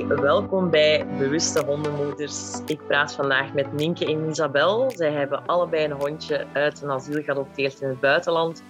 Hey, 0.00 0.18
welkom 0.18 0.70
bij 0.70 1.06
Bewuste 1.18 1.64
Hondenmoeders. 1.64 2.60
Ik 2.66 2.86
praat 2.86 3.14
vandaag 3.14 3.52
met 3.52 3.72
Nienke 3.72 4.06
en 4.06 4.28
Isabel. 4.28 4.90
Zij 4.90 5.12
hebben 5.12 5.46
allebei 5.46 5.84
een 5.84 5.92
hondje 5.92 6.46
uit 6.52 6.82
een 6.82 6.90
asiel 6.90 7.22
geadopteerd 7.22 7.80
in 7.80 7.88
het 7.88 8.00
buitenland 8.00 8.62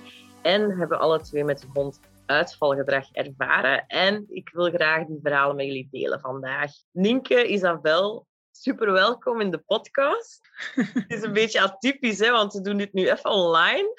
en 0.43 0.79
hebben 0.79 1.01
alle 1.01 1.21
twee 1.21 1.45
met 1.45 1.61
hun 1.61 1.71
hond 1.73 2.01
uitvalgedrag 2.27 3.13
ervaren. 3.13 3.87
En 3.87 4.25
ik 4.29 4.51
wil 4.53 4.71
graag 4.71 5.07
die 5.07 5.19
verhalen 5.23 5.57
met 5.57 5.67
jullie 5.67 5.89
delen 5.91 6.21
vandaag. 6.21 6.71
Nienke, 6.91 7.47
Isabel, 7.47 8.27
super 8.51 8.93
welkom 8.93 9.41
in 9.41 9.51
de 9.51 9.59
podcast. 9.59 10.41
Het 10.75 11.05
is 11.13 11.23
een 11.23 11.33
beetje 11.33 11.61
atypisch, 11.61 12.19
hè, 12.19 12.31
want 12.31 12.53
we 12.53 12.61
doen 12.61 12.77
dit 12.77 12.93
nu 12.93 13.11
even 13.11 13.31
online. 13.31 13.95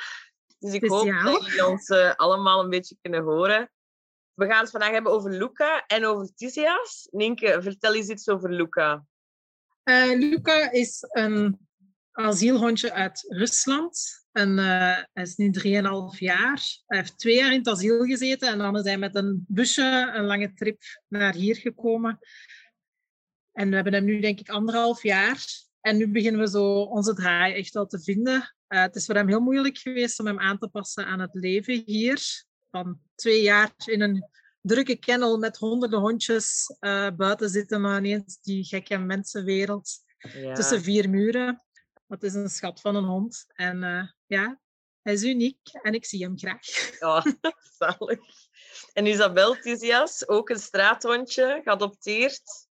Dus 0.59 0.73
ik 0.73 0.87
hoop 0.87 1.05
dat 1.23 1.45
jullie 1.45 1.67
ons 1.67 1.89
uh, 1.89 2.13
allemaal 2.15 2.63
een 2.63 2.69
beetje 2.69 2.97
kunnen 3.01 3.23
horen. 3.23 3.71
We 4.41 4.47
gaan 4.47 4.61
het 4.61 4.69
vandaag 4.69 4.91
hebben 4.91 5.11
over 5.11 5.31
Luca 5.31 5.85
en 5.87 6.05
over 6.05 6.33
Tisias. 6.35 7.07
Nienke, 7.11 7.61
vertel 7.61 7.95
eens 7.95 8.07
iets 8.07 8.29
over 8.29 8.53
Luca. 8.53 9.05
Uh, 9.83 10.17
Luca 10.17 10.71
is 10.71 11.05
een 11.09 11.67
asielhondje 12.11 12.93
uit 12.93 13.25
Rusland. 13.27 14.25
En, 14.31 14.49
uh, 14.57 14.97
hij 15.13 15.23
is 15.23 15.35
nu 15.35 15.51
3,5 15.51 16.17
jaar. 16.19 16.61
Hij 16.85 16.97
heeft 16.97 17.17
twee 17.17 17.35
jaar 17.35 17.51
in 17.51 17.57
het 17.57 17.67
asiel 17.67 18.05
gezeten 18.05 18.49
en 18.49 18.57
dan 18.57 18.77
is 18.77 18.83
hij 18.83 18.97
met 18.97 19.15
een 19.15 19.45
busje 19.47 20.11
een 20.13 20.25
lange 20.25 20.53
trip 20.53 20.81
naar 21.07 21.33
hier 21.33 21.55
gekomen. 21.55 22.19
En 23.51 23.69
we 23.69 23.75
hebben 23.75 23.93
hem 23.93 24.05
nu 24.05 24.19
denk 24.19 24.39
ik 24.39 24.49
anderhalf 24.49 25.03
jaar. 25.03 25.45
En 25.81 25.97
nu 25.97 26.07
beginnen 26.07 26.41
we 26.41 26.49
zo 26.49 26.81
onze 26.81 27.13
draai 27.13 27.53
echt 27.53 27.73
wel 27.73 27.85
te 27.85 27.99
vinden. 27.99 28.55
Uh, 28.67 28.81
het 28.81 28.95
is 28.95 29.05
voor 29.05 29.15
hem 29.15 29.27
heel 29.27 29.39
moeilijk 29.39 29.77
geweest 29.77 30.19
om 30.19 30.25
hem 30.25 30.39
aan 30.39 30.57
te 30.57 30.67
passen 30.67 31.05
aan 31.05 31.19
het 31.19 31.33
leven 31.33 31.83
hier 31.85 32.49
van 32.71 32.99
twee 33.15 33.41
jaar 33.41 33.73
in 33.85 34.01
een 34.01 34.29
drukke 34.61 34.95
kennel 34.95 35.37
met 35.37 35.57
honderden 35.57 35.99
hondjes 35.99 36.75
uh, 36.79 37.07
buiten 37.15 37.49
zitten, 37.49 37.81
maar 37.81 37.97
ineens 37.97 38.41
die 38.41 38.63
gekke 38.63 38.97
mensenwereld 38.97 39.89
ja. 40.17 40.53
tussen 40.53 40.81
vier 40.81 41.09
muren. 41.09 41.63
Het 42.07 42.23
is 42.23 42.33
een 42.33 42.49
schat 42.49 42.81
van 42.81 42.95
een 42.95 43.03
hond. 43.03 43.45
En 43.47 43.83
uh, 43.83 44.03
ja, 44.25 44.59
hij 45.01 45.13
is 45.13 45.23
uniek 45.23 45.59
en 45.81 45.93
ik 45.93 46.05
zie 46.05 46.23
hem 46.23 46.37
graag. 46.37 46.99
Ja, 46.99 47.23
zalig. 47.79 48.19
En 48.93 49.05
Isabel 49.05 49.55
Tizias, 49.55 50.27
ook 50.27 50.49
een 50.49 50.59
straathondje, 50.59 51.61
geadopteerd. 51.63 52.69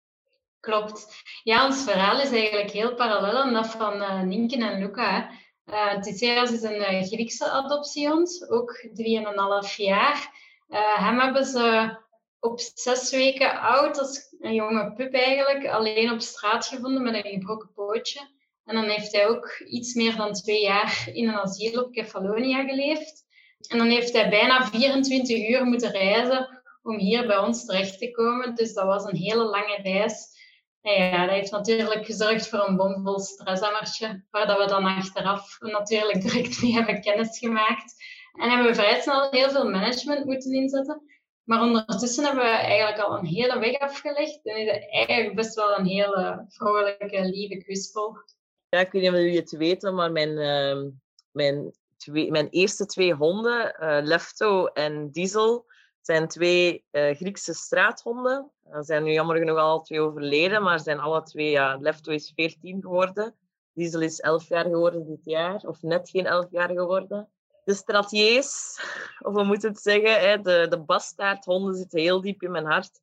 Klopt. 0.60 1.22
Ja, 1.42 1.66
ons 1.66 1.82
verhaal 1.82 2.20
is 2.20 2.30
eigenlijk 2.30 2.70
heel 2.70 2.94
parallel 2.94 3.38
aan 3.38 3.52
dat 3.52 3.66
van 3.66 3.94
uh, 3.94 4.22
Nienke 4.22 4.56
en 4.56 4.78
Luca. 4.78 5.30
Uh, 5.72 6.42
is 6.42 6.62
een 6.62 6.94
uh, 6.94 7.02
Griekse 7.02 7.50
adoptiehond, 7.50 8.46
ook 8.48 8.84
3,5 8.84 9.76
jaar. 9.76 10.32
Uh, 10.68 11.06
hem 11.06 11.18
hebben 11.18 11.44
ze 11.44 11.96
op 12.40 12.60
zes 12.74 13.10
weken 13.10 13.60
oud, 13.60 13.98
als 13.98 14.34
een 14.40 14.54
jonge 14.54 14.92
pup 14.92 15.14
eigenlijk, 15.14 15.66
alleen 15.66 16.12
op 16.12 16.20
straat 16.20 16.66
gevonden 16.66 17.02
met 17.02 17.14
een 17.14 17.30
gebroken 17.30 17.72
pootje. 17.74 18.20
En 18.64 18.74
dan 18.74 18.84
heeft 18.84 19.12
hij 19.12 19.28
ook 19.28 19.58
iets 19.58 19.94
meer 19.94 20.16
dan 20.16 20.32
twee 20.32 20.62
jaar 20.62 21.08
in 21.12 21.28
een 21.28 21.38
asiel 21.38 21.82
op 21.82 21.92
Kefalonia 21.92 22.64
geleefd. 22.64 23.24
En 23.68 23.78
dan 23.78 23.88
heeft 23.88 24.12
hij 24.12 24.30
bijna 24.30 24.66
24 24.66 25.48
uur 25.48 25.64
moeten 25.64 25.90
reizen 25.90 26.62
om 26.82 26.98
hier 26.98 27.26
bij 27.26 27.38
ons 27.38 27.64
terecht 27.64 27.98
te 27.98 28.10
komen. 28.10 28.54
Dus 28.54 28.74
dat 28.74 28.86
was 28.86 29.04
een 29.04 29.16
hele 29.16 29.44
lange 29.44 29.78
reis. 29.82 30.29
Ja, 30.82 31.26
dat 31.26 31.34
heeft 31.34 31.50
natuurlijk 31.50 32.06
gezorgd 32.06 32.48
voor 32.48 32.68
een 32.68 32.76
bomvol 32.76 33.18
stressammertje, 33.18 34.24
waar 34.30 34.58
we 34.58 34.66
dan 34.66 34.84
achteraf 34.84 35.56
natuurlijk 35.60 36.22
direct 36.22 36.62
mee 36.62 36.72
hebben 36.72 37.00
kennis 37.00 37.38
gemaakt. 37.38 37.94
En 38.32 38.48
hebben 38.48 38.66
we 38.66 38.74
vrij 38.74 39.00
snel 39.00 39.30
heel 39.30 39.50
veel 39.50 39.70
management 39.70 40.24
moeten 40.24 40.52
inzetten. 40.52 41.02
Maar 41.44 41.60
ondertussen 41.60 42.24
hebben 42.24 42.44
we 42.44 42.50
eigenlijk 42.50 42.98
al 42.98 43.18
een 43.18 43.26
hele 43.26 43.58
weg 43.58 43.78
afgelegd 43.78 44.46
en 44.46 44.56
is 44.56 44.70
het 44.72 44.90
eigenlijk 44.90 45.36
best 45.36 45.54
wel 45.54 45.78
een 45.78 45.86
hele 45.86 46.44
vrolijke, 46.48 47.24
lieve 47.24 47.56
kwispel. 47.56 48.16
Ja, 48.68 48.78
ik 48.78 48.92
weet 48.92 49.02
niet 49.02 49.10
of 49.10 49.16
jullie 49.16 49.38
het 49.38 49.50
weten, 49.50 49.94
maar 49.94 50.12
mijn, 50.12 50.30
uh, 50.30 50.90
mijn, 51.30 51.72
twee, 51.96 52.30
mijn 52.30 52.48
eerste 52.48 52.86
twee 52.86 53.14
honden, 53.14 53.76
uh, 53.80 53.98
Lefto 54.02 54.66
en 54.66 55.10
Diesel, 55.10 55.69
zijn 56.00 56.28
twee 56.28 56.84
uh, 56.92 57.14
Griekse 57.14 57.54
straathonden. 57.54 58.50
Ze 58.72 58.82
zijn 58.82 59.02
nu 59.02 59.12
jammer 59.12 59.36
genoeg 59.36 59.58
al 59.58 59.82
twee 59.82 60.00
overleden, 60.00 60.62
maar 60.62 60.80
zijn 60.80 61.00
alle 61.00 61.22
twee, 61.22 61.50
ja, 61.50 61.76
Lefto 61.80 62.12
is 62.12 62.32
14 62.34 62.80
geworden. 62.80 63.34
Diesel 63.72 64.00
is 64.00 64.20
11 64.20 64.48
jaar 64.48 64.64
geworden 64.64 65.06
dit 65.06 65.24
jaar, 65.24 65.60
of 65.66 65.82
net 65.82 66.10
geen 66.10 66.26
11 66.26 66.46
jaar 66.50 66.68
geworden. 66.68 67.28
De 67.64 67.74
stratiers, 67.74 68.80
of 69.26 69.34
we 69.34 69.42
moeten 69.42 69.70
het 69.70 69.80
zeggen, 69.80 70.20
hè, 70.20 70.40
de, 70.40 70.66
de 70.68 70.80
bastaardhonden 70.80 71.74
zitten 71.74 72.00
heel 72.00 72.20
diep 72.20 72.42
in 72.42 72.50
mijn 72.50 72.66
hart. 72.66 73.00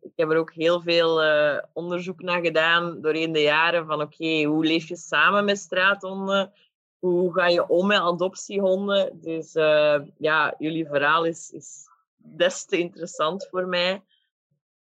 Ik 0.00 0.12
heb 0.16 0.30
er 0.30 0.36
ook 0.36 0.52
heel 0.52 0.80
veel 0.80 1.24
uh, 1.24 1.58
onderzoek 1.72 2.22
naar 2.22 2.40
gedaan 2.40 3.00
doorheen 3.00 3.32
de 3.32 3.42
jaren 3.42 3.86
van 3.86 4.00
oké, 4.00 4.42
hoe 4.42 4.64
leef 4.64 4.88
je 4.88 4.96
samen 4.96 5.44
met 5.44 5.58
straathonden? 5.58 6.52
Hoe 6.98 7.32
ga 7.32 7.46
je 7.46 7.68
om 7.68 7.86
met 7.86 7.98
adoptiehonden? 7.98 9.20
Dus 9.20 9.54
uh, 9.54 10.00
ja, 10.18 10.54
jullie 10.58 10.86
verhaal 10.86 11.24
is, 11.24 11.50
is 11.50 11.88
des 12.24 12.64
te 12.64 12.78
interessant 12.78 13.48
voor 13.50 13.66
mij. 13.66 14.02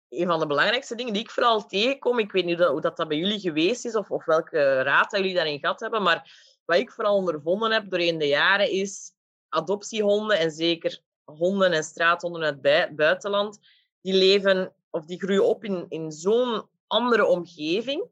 Een 0.10 0.28
van 0.28 0.40
de 0.40 0.48
belangrijkste 0.48 0.96
dingen 0.96 1.14
die 1.14 1.22
ik 1.22 1.32
vooral 1.32 1.66
tegenkom, 1.66 2.20
ik 2.20 2.32
weet 2.32 2.46
niet 2.46 2.64
hoe 2.64 2.82
dat, 2.82 2.98
dat 2.98 3.08
bij 3.08 3.18
jullie 3.18 3.40
geweest 3.40 3.86
is 3.86 3.96
of, 3.96 4.12
of 4.12 4.26
welke 4.26 4.82
raad 4.82 5.12
dat 5.12 5.20
jullie 5.20 5.36
daarin 5.36 5.60
gehad 5.60 5.80
hebben, 5.80 6.04
maar 6.04 6.32
wat 6.66 6.78
ik 6.78 6.92
vooral 6.92 7.16
ondervonden 7.16 7.72
heb 7.72 7.90
doorheen 7.90 8.18
de 8.18 8.28
jaren 8.28 8.70
is 8.70 9.12
adoptiehonden 9.50 10.40
en 10.40 10.52
zeker 10.52 11.02
honden 11.24 11.72
en 11.72 11.84
straathonden 11.84 12.44
uit 12.44 12.60
het 12.62 12.96
buitenland, 12.96 13.60
die 14.02 14.14
leven 14.14 14.76
of 14.90 15.06
die 15.06 15.20
groeien 15.20 15.46
op 15.46 15.64
in, 15.64 15.86
in 15.90 16.12
zo'n 16.12 16.70
andere 16.88 17.26
omgeving. 17.26 18.08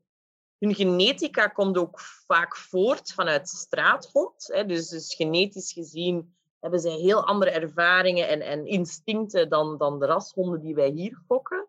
Hun 0.60 0.76
genetica 0.76 1.48
komt 1.48 1.78
ook 1.78 2.00
vaak 2.00 2.58
voort 2.58 3.14
vanuit 3.14 3.50
straathond. 3.50 4.48
Hè, 4.48 4.66
dus, 4.66 4.88
dus 4.88 5.16
genetisch 5.16 5.72
gezien 5.72 6.36
hebben 6.64 6.80
zij 6.80 6.92
heel 6.92 7.26
andere 7.26 7.52
ervaringen 7.52 8.28
en, 8.28 8.42
en 8.42 8.66
instincten 8.66 9.50
dan, 9.50 9.78
dan 9.78 10.00
de 10.00 10.06
rashonden 10.06 10.62
die 10.62 10.76
wij 10.76 10.90
hier 10.90 11.22
fokken. 11.28 11.68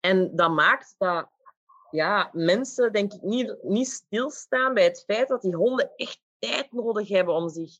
En 0.00 0.36
dat 0.36 0.50
maakt 0.50 0.94
dat 0.98 1.28
ja, 1.90 2.30
mensen, 2.32 2.92
denk 2.92 3.12
ik, 3.12 3.22
niet, 3.22 3.56
niet 3.62 3.88
stilstaan 3.88 4.74
bij 4.74 4.84
het 4.84 5.04
feit 5.06 5.28
dat 5.28 5.42
die 5.42 5.56
honden 5.56 5.90
echt 5.96 6.20
tijd 6.38 6.72
nodig 6.72 7.08
hebben 7.08 7.34
om 7.34 7.48
zich 7.48 7.78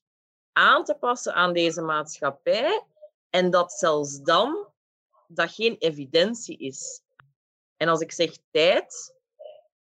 aan 0.53 0.85
te 0.85 0.95
passen 0.95 1.35
aan 1.35 1.53
deze 1.53 1.83
maatschappij. 1.83 2.83
En 3.31 3.51
dat 3.51 3.73
zelfs 3.73 4.21
dan 4.21 4.67
dat 5.27 5.51
geen 5.51 5.77
evidentie 5.79 6.59
is. 6.59 7.03
En 7.77 7.89
als 7.89 8.01
ik 8.01 8.13
zeg 8.13 8.31
tijd, 8.51 9.15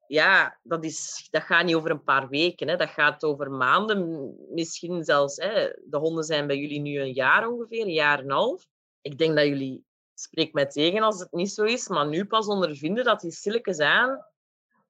ja, 0.09 0.59
dat, 0.63 0.83
is, 0.83 1.27
dat 1.31 1.41
gaat 1.41 1.65
niet 1.65 1.75
over 1.75 1.91
een 1.91 2.03
paar 2.03 2.29
weken. 2.29 2.67
Hè. 2.67 2.75
Dat 2.75 2.89
gaat 2.89 3.23
over 3.23 3.51
maanden, 3.51 4.35
misschien 4.49 5.03
zelfs. 5.03 5.35
Hè. 5.35 5.69
De 5.85 5.97
honden 5.97 6.23
zijn 6.23 6.47
bij 6.47 6.57
jullie 6.57 6.79
nu 6.79 6.99
een 6.99 7.13
jaar 7.13 7.47
ongeveer, 7.47 7.81
een 7.81 7.93
jaar 7.93 8.19
en 8.19 8.23
een 8.23 8.31
half. 8.31 8.67
Ik 9.01 9.17
denk 9.17 9.35
dat 9.35 9.45
jullie, 9.45 9.85
spreek 10.13 10.53
mij 10.53 10.65
tegen 10.65 11.01
als 11.01 11.19
het 11.19 11.31
niet 11.31 11.51
zo 11.51 11.63
is, 11.63 11.87
maar 11.87 12.07
nu 12.07 12.25
pas 12.25 12.47
ondervinden 12.47 13.03
dat 13.03 13.21
die 13.21 13.31
stilletjes 13.31 13.79
aan 13.79 14.25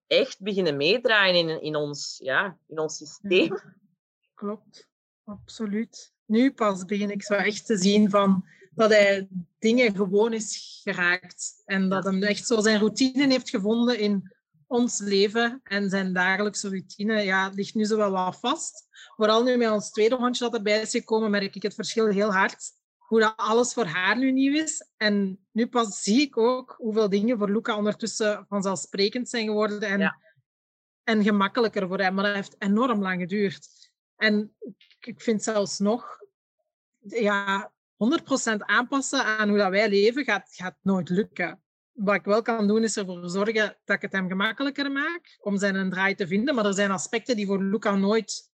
echt 0.08 0.42
beginnen 0.42 0.78
meedraaien 0.78 1.50
in, 1.50 1.62
in, 1.62 1.76
ons, 1.76 2.20
ja, 2.24 2.58
in 2.68 2.80
ons 2.80 2.98
systeem. 2.98 3.54
Ja, 3.54 3.76
klopt, 4.34 4.88
absoluut. 5.24 6.14
Nu 6.26 6.54
pas 6.54 6.86
begin 6.86 7.12
ik 7.12 7.24
zo 7.24 7.34
echt 7.34 7.66
te 7.66 7.78
zien 7.78 8.10
van 8.10 8.46
dat 8.72 8.90
hij 8.90 9.28
dingen 9.60 9.96
gewoon 9.96 10.34
is 10.34 10.80
geraakt. 10.84 11.62
En 11.66 11.90
dat 11.90 12.04
hem 12.04 12.24
echt 12.24 12.48
zo 12.48 12.62
zijn 12.62 12.80
routine 12.80 13.28
heeft 13.28 13.50
gevonden 13.50 14.00
in 14.00 14.34
ons 14.70 15.00
leven 15.00 15.60
en 15.64 15.90
zijn 15.90 16.14
dagelijkse 16.14 16.70
routine 16.70 17.22
ja, 17.22 17.52
ligt 17.54 17.76
nu 17.76 17.86
zo 17.86 17.98
wel 17.98 18.12
wat 18.12 18.40
vast. 18.40 18.88
Vooral 19.16 19.44
nu 19.44 19.58
met 19.58 19.70
ons 19.70 19.90
tweede 19.90 20.16
hondje 20.16 20.44
dat 20.44 20.54
erbij 20.54 20.82
is 20.82 20.92
gekomen, 20.92 21.32
merk 21.32 21.56
ik 21.56 21.64
het 21.64 21.74
verschil 21.74 22.08
heel 22.08 22.34
hard. 22.34 22.72
Hoe 22.98 23.20
dat 23.20 23.34
alles 23.36 23.74
voor 23.74 23.86
haar 23.86 24.18
nu 24.18 24.32
nieuw 24.32 24.54
is. 24.54 24.90
En 24.98 25.40
nu 25.52 25.68
pas 25.68 26.02
zie 26.02 26.22
ik 26.22 26.38
ook 26.38 26.76
hoeveel 26.78 27.10
dingen 27.10 27.38
voor 27.38 27.52
Luca 27.52 27.78
ondertussen 27.78 28.46
vanzelfsprekend 28.50 29.30
zijn 29.30 29.46
geworden 29.46 29.82
en, 29.82 30.16
en 31.04 31.24
gemakkelijker 31.24 31.88
voor 31.88 32.00
hem. 32.00 32.14
Maar 32.14 32.24
dat 32.24 32.36
heeft 32.36 32.56
enorm 32.58 33.02
lang 33.02 33.20
geduurd. 33.20 33.68
En 34.16 34.56
ik 35.00 35.22
vind 35.22 35.44
zelfs 35.44 35.80
nog, 35.80 36.20
ja, 37.00 37.72
100% 38.54 38.58
aanpassen 38.58 39.26
aan 39.26 39.50
hoe 39.50 39.58
dat 39.58 39.70
wij 39.70 39.90
leven 39.90 40.24
gaat, 40.24 40.50
gaat 40.54 40.78
nooit 40.82 41.10
lukken 41.10 41.64
wat 42.00 42.16
ik 42.16 42.26
wel 42.26 42.42
kan 42.42 42.68
doen, 42.68 42.84
is 42.84 42.98
ervoor 42.98 43.30
zorgen 43.30 43.78
dat 43.86 43.96
ik 43.96 44.02
het 44.02 44.12
hem 44.12 44.28
gemakkelijker 44.28 44.92
maak 44.92 45.38
om 45.42 45.58
zijn 45.58 45.90
draai 45.90 46.16
te 46.16 46.28
vinden. 46.28 46.56
Maar 46.56 46.66
er 46.66 46.74
zijn 46.74 46.92
aspecten 46.92 47.36
die 47.36 47.46
voor 47.46 47.64
Luca 47.64 47.96
nooit 47.96 48.52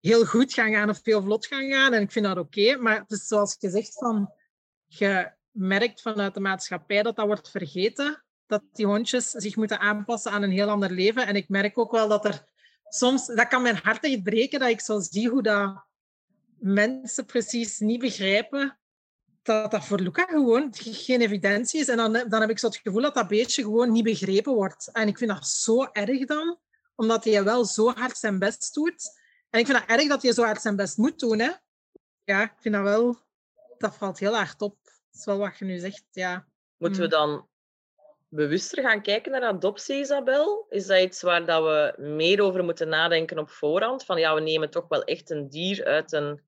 heel 0.00 0.24
goed 0.24 0.52
gaan 0.52 0.70
gaan 0.70 0.88
of 0.88 1.00
heel 1.02 1.22
vlot 1.22 1.46
gaan 1.46 1.70
gaan. 1.70 1.92
En 1.92 2.02
ik 2.02 2.12
vind 2.12 2.24
dat 2.24 2.38
oké. 2.38 2.76
Maar 2.76 2.98
het 2.98 3.10
is 3.10 3.26
zoals 3.26 3.56
je 3.58 3.70
zegt, 3.70 3.92
van, 3.92 4.32
je 4.86 5.30
merkt 5.50 6.00
vanuit 6.00 6.34
de 6.34 6.40
maatschappij 6.40 7.02
dat 7.02 7.16
dat 7.16 7.26
wordt 7.26 7.50
vergeten. 7.50 8.24
Dat 8.46 8.62
die 8.72 8.86
hondjes 8.86 9.30
zich 9.30 9.56
moeten 9.56 9.78
aanpassen 9.78 10.32
aan 10.32 10.42
een 10.42 10.50
heel 10.50 10.68
ander 10.68 10.90
leven. 10.90 11.26
En 11.26 11.36
ik 11.36 11.48
merk 11.48 11.78
ook 11.78 11.92
wel 11.92 12.08
dat 12.08 12.24
er 12.24 12.44
soms, 12.88 13.26
dat 13.26 13.48
kan 13.48 13.62
mijn 13.62 13.80
hart 13.82 14.04
echt 14.04 14.22
breken, 14.22 14.60
dat 14.60 14.68
ik 14.68 14.80
zo 14.80 15.00
zie 15.00 15.28
hoe 15.28 15.42
dat 15.42 15.84
mensen 16.58 17.24
precies 17.24 17.78
niet 17.78 18.00
begrijpen 18.00 18.78
dat 19.42 19.70
dat 19.70 19.84
voor 19.84 20.00
Luca 20.00 20.24
gewoon 20.24 20.68
geen 20.72 21.20
evidentie 21.20 21.80
is. 21.80 21.88
En 21.88 21.96
dan, 21.96 22.12
dan 22.12 22.40
heb 22.40 22.50
ik 22.50 22.58
zo 22.58 22.66
het 22.66 22.76
gevoel 22.76 23.02
dat 23.02 23.14
dat 23.14 23.28
beestje 23.28 23.62
gewoon 23.62 23.92
niet 23.92 24.04
begrepen 24.04 24.52
wordt. 24.54 24.90
En 24.92 25.08
ik 25.08 25.18
vind 25.18 25.30
dat 25.30 25.46
zo 25.46 25.82
erg 25.92 26.26
dan, 26.26 26.58
omdat 26.94 27.24
hij 27.24 27.44
wel 27.44 27.64
zo 27.64 27.92
hard 27.92 28.16
zijn 28.18 28.38
best 28.38 28.74
doet. 28.74 29.20
En 29.50 29.60
ik 29.60 29.66
vind 29.66 29.78
dat 29.78 29.98
erg 29.98 30.08
dat 30.08 30.22
hij 30.22 30.32
zo 30.32 30.44
hard 30.44 30.62
zijn 30.62 30.76
best 30.76 30.96
moet 30.96 31.18
doen. 31.18 31.38
Hè. 31.38 31.50
Ja, 32.24 32.42
ik 32.42 32.52
vind 32.58 32.74
dat 32.74 32.84
wel... 32.84 33.16
Dat 33.78 33.96
valt 33.96 34.18
heel 34.18 34.34
hard 34.34 34.62
op. 34.62 34.76
Dat 34.84 35.20
is 35.20 35.24
wel 35.24 35.38
wat 35.38 35.58
je 35.58 35.64
nu 35.64 35.78
zegt, 35.78 36.04
ja. 36.10 36.46
Moeten 36.76 37.00
we 37.00 37.04
Mm. 37.04 37.10
dan 37.10 37.48
bewuster 38.28 38.82
gaan 38.82 39.02
kijken 39.02 39.32
naar 39.32 39.42
adoptie, 39.42 40.00
Isabel? 40.00 40.66
Is 40.68 40.86
dat 40.86 41.00
iets 41.00 41.22
waar 41.22 41.46
dat 41.46 41.62
we 41.62 42.02
meer 42.02 42.42
over 42.42 42.64
moeten 42.64 42.88
nadenken 42.88 43.38
op 43.38 43.50
voorhand? 43.50 44.04
Van 44.04 44.18
ja, 44.18 44.34
we 44.34 44.40
nemen 44.40 44.70
toch 44.70 44.88
wel 44.88 45.04
echt 45.04 45.30
een 45.30 45.48
dier 45.48 45.84
uit 45.84 46.12
een 46.12 46.40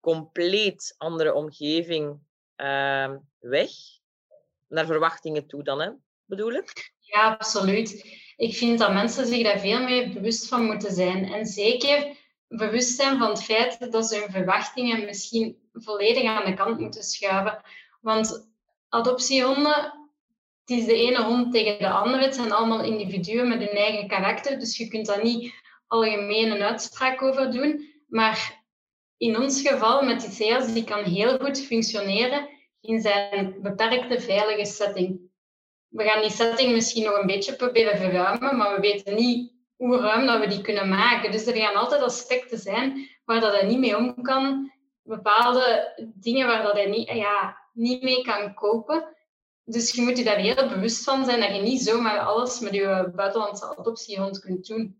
compleet 0.00 0.94
andere 0.98 1.34
omgeving 1.34 2.18
ehm, 2.56 3.18
weg. 3.38 3.70
Naar 4.68 4.86
verwachtingen 4.86 5.46
toe 5.46 5.62
dan, 5.62 5.80
hè? 5.80 5.90
bedoel 6.24 6.52
ik? 6.52 6.92
Ja, 7.00 7.28
absoluut. 7.28 8.20
Ik 8.36 8.54
vind 8.56 8.78
dat 8.78 8.92
mensen 8.92 9.26
zich 9.26 9.42
daar 9.42 9.58
veel 9.58 9.82
meer 9.82 10.12
bewust 10.12 10.48
van 10.48 10.64
moeten 10.64 10.92
zijn. 10.92 11.32
En 11.32 11.46
zeker 11.46 12.16
bewust 12.48 12.96
zijn 12.96 13.18
van 13.18 13.28
het 13.28 13.44
feit 13.44 13.92
dat 13.92 14.06
ze 14.06 14.18
hun 14.18 14.30
verwachtingen 14.30 15.04
misschien 15.04 15.58
volledig 15.72 16.24
aan 16.24 16.44
de 16.44 16.54
kant 16.54 16.80
moeten 16.80 17.02
schuiven. 17.02 17.60
Want 18.00 18.48
adoptiehonden, 18.88 20.08
het 20.60 20.78
is 20.78 20.84
de 20.84 20.94
ene 20.94 21.22
hond 21.22 21.52
tegen 21.52 21.78
de 21.78 21.90
andere. 21.90 22.24
Het 22.24 22.34
zijn 22.34 22.52
allemaal 22.52 22.84
individuen 22.84 23.48
met 23.48 23.58
hun 23.58 23.76
eigen 23.76 24.08
karakter. 24.08 24.58
Dus 24.58 24.76
je 24.76 24.88
kunt 24.88 25.06
daar 25.06 25.22
niet 25.22 25.54
algemeen 25.86 26.50
een 26.50 26.62
uitspraak 26.62 27.22
over 27.22 27.50
doen. 27.50 27.92
Maar 28.08 28.63
in 29.24 29.38
ons 29.40 29.60
geval 29.60 30.02
met 30.02 30.20
die 30.20 30.30
Theas, 30.30 30.72
die 30.72 30.84
kan 30.84 31.04
heel 31.04 31.38
goed 31.38 31.60
functioneren 31.60 32.48
in 32.80 33.00
zijn 33.00 33.56
beperkte 33.62 34.20
veilige 34.20 34.64
setting. 34.64 35.20
We 35.88 36.04
gaan 36.04 36.20
die 36.20 36.30
setting 36.30 36.72
misschien 36.72 37.04
nog 37.04 37.18
een 37.18 37.26
beetje 37.26 37.56
proberen 37.56 37.96
verruimen, 37.96 38.56
maar 38.56 38.74
we 38.74 38.80
weten 38.80 39.14
niet 39.14 39.52
hoe 39.76 39.98
ruim 39.98 40.26
dat 40.26 40.40
we 40.40 40.46
die 40.46 40.60
kunnen 40.60 40.88
maken. 40.88 41.32
Dus 41.32 41.46
er 41.46 41.56
gaan 41.56 41.74
altijd 41.74 42.02
aspecten 42.02 42.58
zijn 42.58 43.08
waar 43.24 43.40
dat 43.40 43.52
hij 43.52 43.66
niet 43.66 43.78
mee 43.78 43.96
om 43.96 44.22
kan. 44.22 44.72
Bepaalde 45.02 45.94
dingen 46.14 46.46
waar 46.46 46.62
dat 46.62 46.72
hij 46.72 46.86
niet, 46.86 47.08
ja, 47.08 47.58
niet 47.72 48.02
mee 48.02 48.22
kan 48.22 48.54
kopen. 48.54 49.16
Dus 49.64 49.92
je 49.92 50.02
moet 50.02 50.18
je 50.18 50.24
daar 50.24 50.36
heel 50.36 50.68
bewust 50.68 51.04
van 51.04 51.24
zijn 51.24 51.40
dat 51.40 51.54
je 51.54 51.62
niet 51.62 51.82
zomaar 51.82 52.18
alles 52.18 52.60
met 52.60 52.74
je 52.74 53.12
buitenlandse 53.14 53.76
adoptiehond 53.76 54.40
kunt 54.40 54.66
doen. 54.66 54.98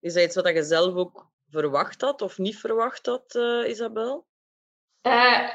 Is 0.00 0.14
dat 0.14 0.22
iets 0.22 0.34
wat 0.34 0.48
je 0.48 0.62
zelf 0.62 0.94
ook 0.94 1.29
verwacht 1.50 2.00
had 2.00 2.22
of 2.22 2.38
niet 2.38 2.58
verwacht 2.58 3.06
had, 3.06 3.34
eh, 3.34 3.68
Isabel? 3.68 4.26
Uh, 5.02 5.48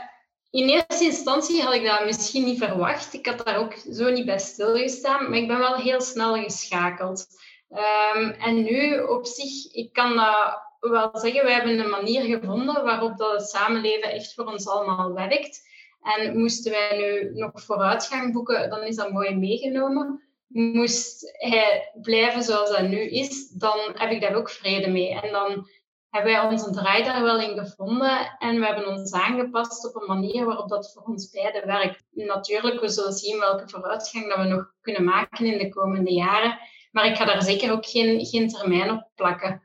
in 0.49 0.69
eerste 0.69 1.03
instantie 1.03 1.61
had 1.61 1.73
ik 1.73 1.85
dat 1.85 2.05
misschien 2.05 2.43
niet 2.43 2.57
verwacht. 2.57 3.13
Ik 3.13 3.25
had 3.25 3.45
daar 3.45 3.57
ook 3.57 3.73
zo 3.73 4.09
niet 4.09 4.25
bij 4.25 4.39
stilgestaan, 4.39 5.29
maar 5.29 5.39
ik 5.39 5.47
ben 5.47 5.57
wel 5.57 5.75
heel 5.75 6.01
snel 6.01 6.43
geschakeld. 6.43 7.27
Um, 7.69 8.29
en 8.29 8.63
nu 8.63 8.99
op 8.99 9.25
zich, 9.25 9.73
ik 9.73 9.93
kan 9.93 10.15
dat 10.15 10.63
wel 10.79 11.09
zeggen, 11.13 11.43
wij 11.43 11.53
hebben 11.53 11.79
een 11.79 11.89
manier 11.89 12.21
gevonden 12.21 12.83
waarop 12.83 13.17
dat 13.17 13.31
het 13.31 13.49
samenleven 13.49 14.11
echt 14.11 14.33
voor 14.33 14.45
ons 14.45 14.67
allemaal 14.67 15.13
werkt. 15.13 15.67
En 16.01 16.37
moesten 16.37 16.71
wij 16.71 16.97
nu 16.97 17.39
nog 17.39 17.51
vooruitgang 17.55 18.33
boeken, 18.33 18.69
dan 18.69 18.83
is 18.83 18.95
dat 18.95 19.11
mooi 19.11 19.35
meegenomen. 19.35 20.21
Moest 20.47 21.35
hij 21.37 21.91
blijven 22.01 22.43
zoals 22.43 22.69
hij 22.69 22.87
nu 22.87 23.09
is, 23.09 23.49
dan 23.49 23.79
heb 23.93 24.11
ik 24.11 24.21
daar 24.21 24.35
ook 24.35 24.49
vrede 24.49 24.87
mee. 24.87 25.19
En 25.21 25.31
dan 25.31 25.67
hebben 26.15 26.33
wij 26.33 26.41
onze 26.41 26.69
draai 26.71 27.03
daar 27.03 27.23
wel 27.23 27.39
in 27.39 27.57
gevonden 27.57 28.35
en 28.39 28.59
we 28.59 28.65
hebben 28.65 28.87
ons 28.87 29.13
aangepast 29.13 29.85
op 29.87 30.01
een 30.01 30.07
manier 30.07 30.45
waarop 30.45 30.69
dat 30.69 30.93
voor 30.93 31.03
ons 31.03 31.29
beiden 31.29 31.65
werkt. 31.65 32.03
Natuurlijk, 32.09 32.79
we 32.81 32.89
zullen 32.89 33.13
zien 33.13 33.39
welke 33.39 33.69
vooruitgang 33.69 34.27
dat 34.27 34.37
we 34.37 34.43
nog 34.43 34.73
kunnen 34.81 35.03
maken 35.03 35.45
in 35.45 35.57
de 35.57 35.69
komende 35.69 36.13
jaren, 36.13 36.59
maar 36.91 37.05
ik 37.05 37.15
ga 37.15 37.25
daar 37.25 37.41
zeker 37.41 37.71
ook 37.71 37.85
geen, 37.85 38.25
geen 38.25 38.49
termijn 38.49 38.91
op 38.91 39.09
plakken. 39.15 39.63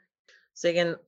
Zeggen, 0.53 1.01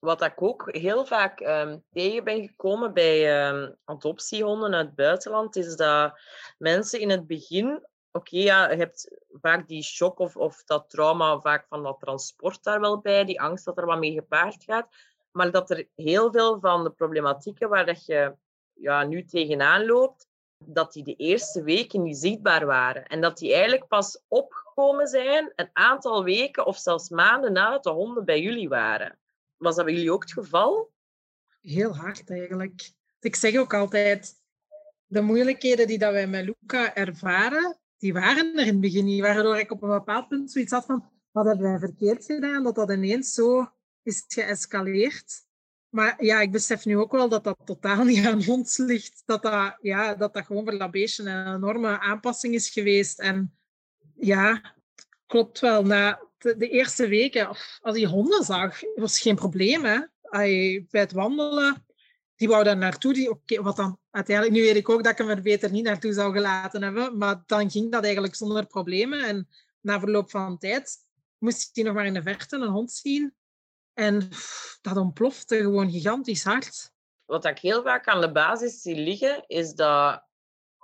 wat 0.00 0.22
ik 0.22 0.42
ook 0.42 0.68
heel 0.76 1.06
vaak 1.06 1.40
um, 1.40 1.84
tegen 1.92 2.24
ben 2.24 2.46
gekomen 2.46 2.94
bij 2.94 3.48
um, 3.48 3.76
adoptiehonden 3.84 4.74
uit 4.74 4.86
het 4.86 4.94
buitenland, 4.94 5.56
is 5.56 5.76
dat 5.76 6.20
mensen 6.58 7.00
in 7.00 7.10
het 7.10 7.26
begin, 7.26 7.86
oké, 8.12 8.36
ja, 8.36 8.70
je 8.70 8.76
hebt 8.76 9.10
vaak 9.32 9.68
die 9.68 9.82
shock 9.82 10.18
of, 10.18 10.36
of 10.36 10.64
dat 10.64 10.90
trauma 10.90 11.40
vaak 11.40 11.66
van 11.68 11.82
dat 11.82 12.00
transport 12.00 12.62
daar 12.62 12.80
wel 12.80 13.00
bij, 13.00 13.24
die 13.24 13.40
angst 13.40 13.64
dat 13.64 13.78
er 13.78 13.86
wat 13.86 13.98
mee 13.98 14.12
gepaard 14.12 14.64
gaat, 14.64 14.88
maar 15.32 15.50
dat 15.50 15.70
er 15.70 15.88
heel 15.94 16.32
veel 16.32 16.60
van 16.60 16.84
de 16.84 16.90
problematieken 16.90 17.68
waar 17.68 17.86
dat 17.86 18.06
je 18.06 18.36
ja, 18.72 19.04
nu 19.04 19.24
tegenaan 19.24 19.86
loopt, 19.86 20.28
dat 20.64 20.92
die 20.92 21.04
de 21.04 21.14
eerste 21.14 21.62
weken 21.62 22.02
niet 22.02 22.18
zichtbaar 22.18 22.66
waren. 22.66 23.06
En 23.06 23.20
dat 23.20 23.38
die 23.38 23.52
eigenlijk 23.52 23.86
pas 23.88 24.22
opgekomen 24.28 25.06
zijn 25.06 25.52
een 25.54 25.70
aantal 25.72 26.24
weken 26.24 26.66
of 26.66 26.78
zelfs 26.78 27.08
maanden 27.08 27.52
nadat 27.52 27.82
de 27.82 27.90
honden 27.90 28.24
bij 28.24 28.40
jullie 28.40 28.68
waren. 28.68 29.18
Was 29.56 29.76
dat 29.76 29.84
bij 29.84 29.94
jullie 29.94 30.12
ook 30.12 30.22
het 30.22 30.32
geval? 30.32 30.90
Heel 31.60 31.96
hard 31.96 32.30
eigenlijk. 32.30 32.90
Ik 33.20 33.36
zeg 33.36 33.56
ook 33.56 33.74
altijd, 33.74 34.34
de 35.06 35.20
moeilijkheden 35.20 35.86
die 35.86 35.98
dat 35.98 36.12
wij 36.12 36.26
met 36.26 36.44
Luca 36.44 36.94
ervaren, 36.94 37.78
die 37.98 38.12
waren 38.12 38.54
er 38.54 38.66
in 38.66 38.72
het 38.72 38.80
begin 38.80 39.04
niet. 39.04 39.20
Waardoor 39.20 39.58
ik 39.58 39.70
op 39.70 39.82
een 39.82 39.88
bepaald 39.88 40.28
punt 40.28 40.50
zoiets 40.50 40.72
had 40.72 40.84
van, 40.84 41.04
wat 41.30 41.46
hebben 41.46 41.70
wij 41.70 41.78
verkeerd 41.78 42.24
gedaan? 42.24 42.62
Dat 42.62 42.74
dat 42.74 42.90
ineens 42.90 43.32
zo 43.32 43.68
is 44.02 44.24
geëscaleerd. 44.28 45.46
Maar 45.88 46.24
ja, 46.24 46.40
ik 46.40 46.52
besef 46.52 46.84
nu 46.84 46.96
ook 46.96 47.12
wel 47.12 47.28
dat 47.28 47.44
dat 47.44 47.58
totaal 47.64 48.04
niet 48.04 48.26
aan 48.26 48.48
ons 48.48 48.76
ligt. 48.76 49.22
Dat 49.26 49.42
dat, 49.42 49.78
ja, 49.80 50.14
dat, 50.14 50.34
dat 50.34 50.46
gewoon 50.46 50.64
voor 50.64 50.78
dat 50.78 50.90
beestje 50.90 51.22
een 51.22 51.54
enorme 51.54 52.00
aanpassing 52.00 52.54
is 52.54 52.70
geweest. 52.70 53.18
En 53.18 53.58
ja, 54.16 54.74
klopt 55.26 55.60
wel. 55.60 55.84
Na 55.84 56.20
de, 56.38 56.68
eerste 56.68 57.08
weken, 57.08 57.48
als 57.80 57.96
hij 57.96 58.04
honden 58.04 58.44
zag, 58.44 58.80
was 58.94 59.20
geen 59.20 59.36
probleem. 59.36 59.82
Bij 60.30 60.86
het 60.90 61.12
wandelen, 61.12 61.86
die 62.38 62.48
wou 62.48 62.64
daar 62.64 62.76
naartoe. 62.76 63.12
Die, 63.12 63.30
okay, 63.30 63.60
wat 63.62 63.76
dan, 63.76 63.98
uiteindelijk, 64.10 64.56
nu 64.56 64.62
weet 64.62 64.76
ik 64.76 64.88
ook 64.88 65.02
dat 65.02 65.12
ik 65.12 65.18
hem 65.18 65.28
er 65.28 65.42
beter 65.42 65.70
niet 65.70 65.84
naartoe 65.84 66.12
zou 66.12 66.32
gelaten 66.32 66.82
hebben. 66.82 67.18
Maar 67.18 67.42
dan 67.46 67.70
ging 67.70 67.92
dat 67.92 68.04
eigenlijk 68.04 68.34
zonder 68.34 68.66
problemen. 68.66 69.24
En 69.24 69.48
na 69.80 70.00
verloop 70.00 70.30
van 70.30 70.58
tijd 70.58 70.96
moest 71.38 71.70
hij 71.72 71.84
nog 71.84 71.94
maar 71.94 72.06
in 72.06 72.14
de 72.14 72.22
verte 72.22 72.56
een 72.56 72.68
hond 72.68 72.92
zien. 72.92 73.34
En 73.94 74.28
dat 74.80 74.96
ontplofte 74.96 75.56
gewoon 75.56 75.90
gigantisch 75.90 76.44
hard. 76.44 76.92
Wat 77.24 77.44
ik 77.44 77.58
heel 77.58 77.82
vaak 77.82 78.06
aan 78.06 78.20
de 78.20 78.32
basis 78.32 78.82
zie 78.82 78.96
liggen, 78.96 79.44
is 79.46 79.74
dat 79.74 80.22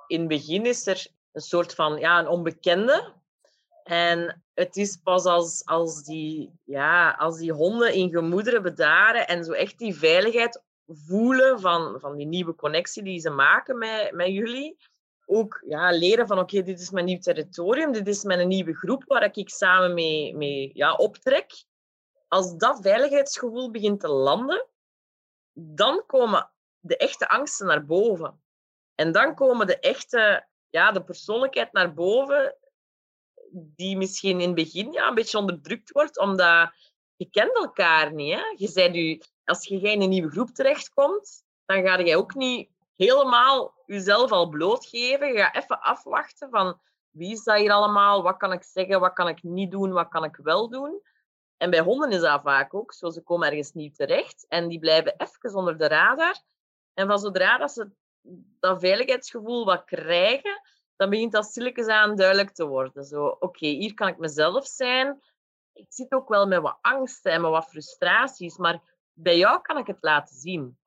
in 0.06 0.18
het 0.18 0.28
begin 0.28 0.66
is 0.66 0.86
er 0.86 1.06
een 1.32 1.40
soort 1.40 1.74
van 1.74 1.98
ja, 1.98 2.18
een 2.18 2.28
onbekende. 2.28 3.12
En 3.82 4.42
het 4.54 4.76
is 4.76 4.96
pas 4.96 5.24
als, 5.24 5.64
als, 5.64 6.02
die, 6.02 6.58
ja, 6.64 7.10
als 7.10 7.38
die 7.38 7.52
honden 7.52 7.94
in 7.94 8.10
gemoederen 8.10 8.62
bedaren 8.62 9.28
en 9.28 9.44
zo 9.44 9.52
echt 9.52 9.78
die 9.78 9.94
veiligheid 9.94 10.62
voelen 10.86 11.60
van, 11.60 12.00
van 12.00 12.16
die 12.16 12.26
nieuwe 12.26 12.54
connectie 12.54 13.02
die 13.02 13.20
ze 13.20 13.30
maken 13.30 13.78
met, 13.78 14.12
met 14.12 14.26
jullie. 14.26 14.76
Ook 15.26 15.62
ja, 15.66 15.90
leren 15.90 16.26
van 16.26 16.38
oké, 16.38 16.62
dit 16.62 16.80
is 16.80 16.90
mijn 16.90 17.04
nieuw 17.04 17.18
territorium, 17.18 17.92
dit 17.92 18.06
is 18.08 18.24
mijn 18.24 18.48
nieuwe 18.48 18.74
groep 18.74 19.04
waar 19.04 19.36
ik 19.36 19.50
samen 19.50 19.94
mee, 19.94 20.36
mee 20.36 20.70
ja, 20.74 20.94
optrek 20.94 21.64
als 22.34 22.56
dat 22.56 22.78
veiligheidsgevoel 22.82 23.70
begint 23.70 24.00
te 24.00 24.08
landen, 24.08 24.66
dan 25.52 26.02
komen 26.06 26.50
de 26.80 26.96
echte 26.96 27.28
angsten 27.28 27.66
naar 27.66 27.84
boven. 27.84 28.42
En 28.94 29.12
dan 29.12 29.34
komen 29.34 29.66
de 29.66 29.78
echte, 29.78 30.46
ja, 30.70 30.92
de 30.92 31.04
persoonlijkheid 31.04 31.72
naar 31.72 31.94
boven, 31.94 32.56
die 33.50 33.96
misschien 33.96 34.40
in 34.40 34.46
het 34.46 34.54
begin 34.54 34.92
ja, 34.92 35.08
een 35.08 35.14
beetje 35.14 35.38
onderdrukt 35.38 35.90
wordt, 35.90 36.18
omdat 36.18 36.72
je 37.16 37.30
kent 37.30 37.56
elkaar 37.56 38.12
niet. 38.12 38.34
Hè? 38.34 38.42
Je 38.56 38.68
zei 38.68 39.10
u, 39.10 39.20
als 39.44 39.66
je 39.66 39.80
in 39.80 40.02
een 40.02 40.08
nieuwe 40.08 40.30
groep 40.30 40.50
terechtkomt, 40.50 41.44
dan 41.66 41.82
ga 41.82 41.98
je 41.98 42.16
ook 42.16 42.34
niet 42.34 42.70
helemaal 42.96 43.74
jezelf 43.86 44.30
al 44.30 44.48
blootgeven. 44.48 45.32
Je 45.32 45.38
gaat 45.38 45.56
even 45.56 45.80
afwachten 45.80 46.50
van 46.50 46.80
wie 47.10 47.32
is 47.32 47.44
dat 47.44 47.58
hier 47.58 47.72
allemaal, 47.72 48.22
wat 48.22 48.36
kan 48.36 48.52
ik 48.52 48.62
zeggen, 48.62 49.00
wat 49.00 49.12
kan 49.12 49.28
ik 49.28 49.42
niet 49.42 49.70
doen, 49.70 49.92
wat 49.92 50.08
kan 50.08 50.24
ik 50.24 50.36
wel 50.36 50.68
doen. 50.68 51.02
En 51.56 51.70
bij 51.70 51.80
honden 51.80 52.10
is 52.10 52.20
dat 52.20 52.42
vaak 52.42 52.74
ook 52.74 52.92
zo. 52.92 53.10
Ze 53.10 53.22
komen 53.22 53.48
ergens 53.48 53.72
nieuw 53.72 53.90
terecht 53.90 54.46
en 54.48 54.68
die 54.68 54.78
blijven 54.78 55.14
even 55.16 55.54
onder 55.54 55.78
de 55.78 55.88
radar. 55.88 56.42
En 56.94 57.06
van 57.06 57.18
zodra 57.18 57.58
dat 57.58 57.72
ze 57.72 57.90
dat 58.60 58.80
veiligheidsgevoel 58.80 59.64
wat 59.64 59.84
krijgen, 59.84 60.60
dan 60.96 61.10
begint 61.10 61.32
dat 61.32 61.44
stilletjes 61.44 61.86
aan 61.86 62.16
duidelijk 62.16 62.50
te 62.50 62.66
worden. 62.66 63.04
Zo, 63.04 63.26
oké, 63.26 63.66
hier 63.66 63.94
kan 63.94 64.08
ik 64.08 64.18
mezelf 64.18 64.66
zijn. 64.66 65.22
Ik 65.74 65.86
zit 65.88 66.12
ook 66.12 66.28
wel 66.28 66.46
met 66.46 66.60
wat 66.60 66.78
angsten 66.80 67.32
en 67.32 67.40
met 67.40 67.50
wat 67.50 67.68
frustraties, 67.68 68.56
maar 68.56 68.82
bij 69.12 69.38
jou 69.38 69.60
kan 69.60 69.78
ik 69.78 69.86
het 69.86 69.98
laten 70.00 70.36
zien. 70.36 70.78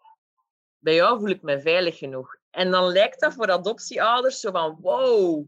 Bij 0.79 0.95
jou 0.95 1.19
voel 1.19 1.29
ik 1.29 1.41
me 1.41 1.61
veilig 1.61 1.97
genoeg. 1.97 2.35
En 2.49 2.71
dan 2.71 2.87
lijkt 2.87 3.19
dat 3.19 3.33
voor 3.33 3.51
adoptieouders 3.51 4.39
zo 4.39 4.51
van, 4.51 4.77
wow, 4.81 5.47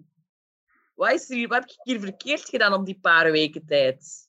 wat, 0.95 1.11
is 1.11 1.27
hier, 1.27 1.47
wat 1.47 1.59
heb 1.59 1.69
ik 1.69 1.77
hier 1.83 1.99
verkeerd 1.99 2.49
gedaan 2.49 2.73
op 2.73 2.85
die 2.85 2.99
paar 2.99 3.31
weken 3.31 3.65
tijd? 3.65 4.27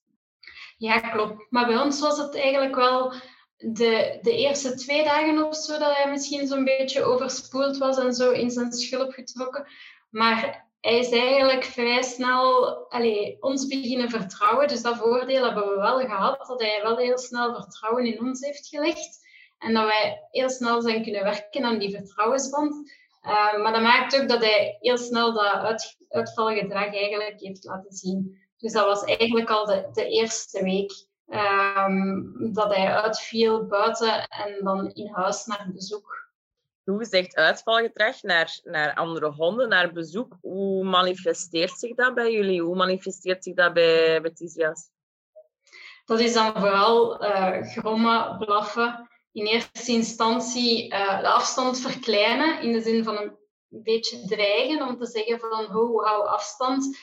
Ja, 0.76 1.00
klopt. 1.00 1.46
Maar 1.50 1.66
bij 1.66 1.78
ons 1.78 2.00
was 2.00 2.18
het 2.18 2.34
eigenlijk 2.34 2.74
wel 2.74 3.12
de, 3.56 4.18
de 4.22 4.36
eerste 4.36 4.74
twee 4.74 5.04
dagen 5.04 5.46
of 5.46 5.56
zo 5.56 5.78
dat 5.78 5.96
hij 5.96 6.10
misschien 6.10 6.46
zo'n 6.46 6.64
beetje 6.64 7.02
overspoeld 7.02 7.78
was 7.78 7.98
en 7.98 8.14
zo 8.14 8.30
in 8.30 8.50
zijn 8.50 8.72
schulp 8.72 9.12
getrokken. 9.12 9.66
Maar 10.10 10.69
hij 10.80 10.98
is 10.98 11.10
eigenlijk 11.10 11.64
vrij 11.64 12.02
snel 12.02 12.66
allez, 12.88 13.36
ons 13.40 13.66
beginnen 13.66 14.10
vertrouwen. 14.10 14.68
Dus 14.68 14.82
dat 14.82 14.96
voordeel 14.96 15.44
hebben 15.44 15.68
we 15.68 15.74
wel 15.74 15.98
gehad, 15.98 16.46
dat 16.46 16.60
hij 16.60 16.80
wel 16.82 16.96
heel 16.96 17.18
snel 17.18 17.54
vertrouwen 17.54 18.04
in 18.04 18.20
ons 18.20 18.40
heeft 18.40 18.66
gelegd. 18.68 19.28
En 19.58 19.74
dat 19.74 19.84
wij 19.84 20.26
heel 20.30 20.50
snel 20.50 20.82
zijn 20.82 21.02
kunnen 21.02 21.24
werken 21.24 21.64
aan 21.64 21.78
die 21.78 21.96
vertrouwensband. 21.96 22.92
Uh, 23.22 23.62
maar 23.62 23.72
dat 23.72 23.82
maakt 23.82 24.20
ook 24.20 24.28
dat 24.28 24.40
hij 24.40 24.76
heel 24.80 24.98
snel 24.98 25.32
dat 25.32 25.52
uit, 25.52 25.96
uitvalgedrag 26.08 26.94
eigenlijk 26.94 27.40
heeft 27.40 27.64
laten 27.64 27.92
zien. 27.92 28.38
Dus 28.56 28.72
dat 28.72 28.84
was 28.84 29.04
eigenlijk 29.04 29.50
al 29.50 29.64
de, 29.64 29.88
de 29.92 30.08
eerste 30.08 30.62
week 30.62 31.06
um, 31.26 32.52
dat 32.52 32.74
hij 32.74 32.94
uitviel 32.94 33.66
buiten 33.66 34.28
en 34.28 34.64
dan 34.64 34.90
in 34.92 35.12
huis 35.12 35.46
naar 35.46 35.70
bezoek. 35.72 36.29
Hoe 36.90 37.04
zegt 37.04 37.34
uitvalgedrag 37.34 38.22
naar, 38.22 38.60
naar 38.64 38.94
andere 38.94 39.30
honden, 39.30 39.68
naar 39.68 39.92
bezoek. 39.92 40.36
Hoe 40.40 40.84
manifesteert 40.84 41.78
zich 41.78 41.94
dat 41.94 42.14
bij 42.14 42.32
jullie? 42.32 42.62
Hoe 42.62 42.76
manifesteert 42.76 43.44
zich 43.44 43.54
dat 43.54 43.72
bij 43.72 44.20
Betisia's? 44.20 44.90
Dat 46.04 46.20
is 46.20 46.32
dan 46.32 46.52
vooral 46.52 47.24
uh, 47.24 47.62
grommen, 47.62 48.38
blaffen. 48.38 49.08
In 49.32 49.46
eerste 49.46 49.92
instantie 49.92 50.92
uh, 50.92 51.20
de 51.20 51.28
afstand 51.28 51.80
verkleinen, 51.80 52.62
in 52.62 52.72
de 52.72 52.80
zin 52.80 53.04
van 53.04 53.16
een 53.16 53.36
beetje 53.68 54.24
dreigen, 54.26 54.88
om 54.88 54.98
te 54.98 55.06
zeggen 55.06 55.38
van 55.38 55.64
ho, 55.64 56.02
hou 56.02 56.26
afstand. 56.26 56.98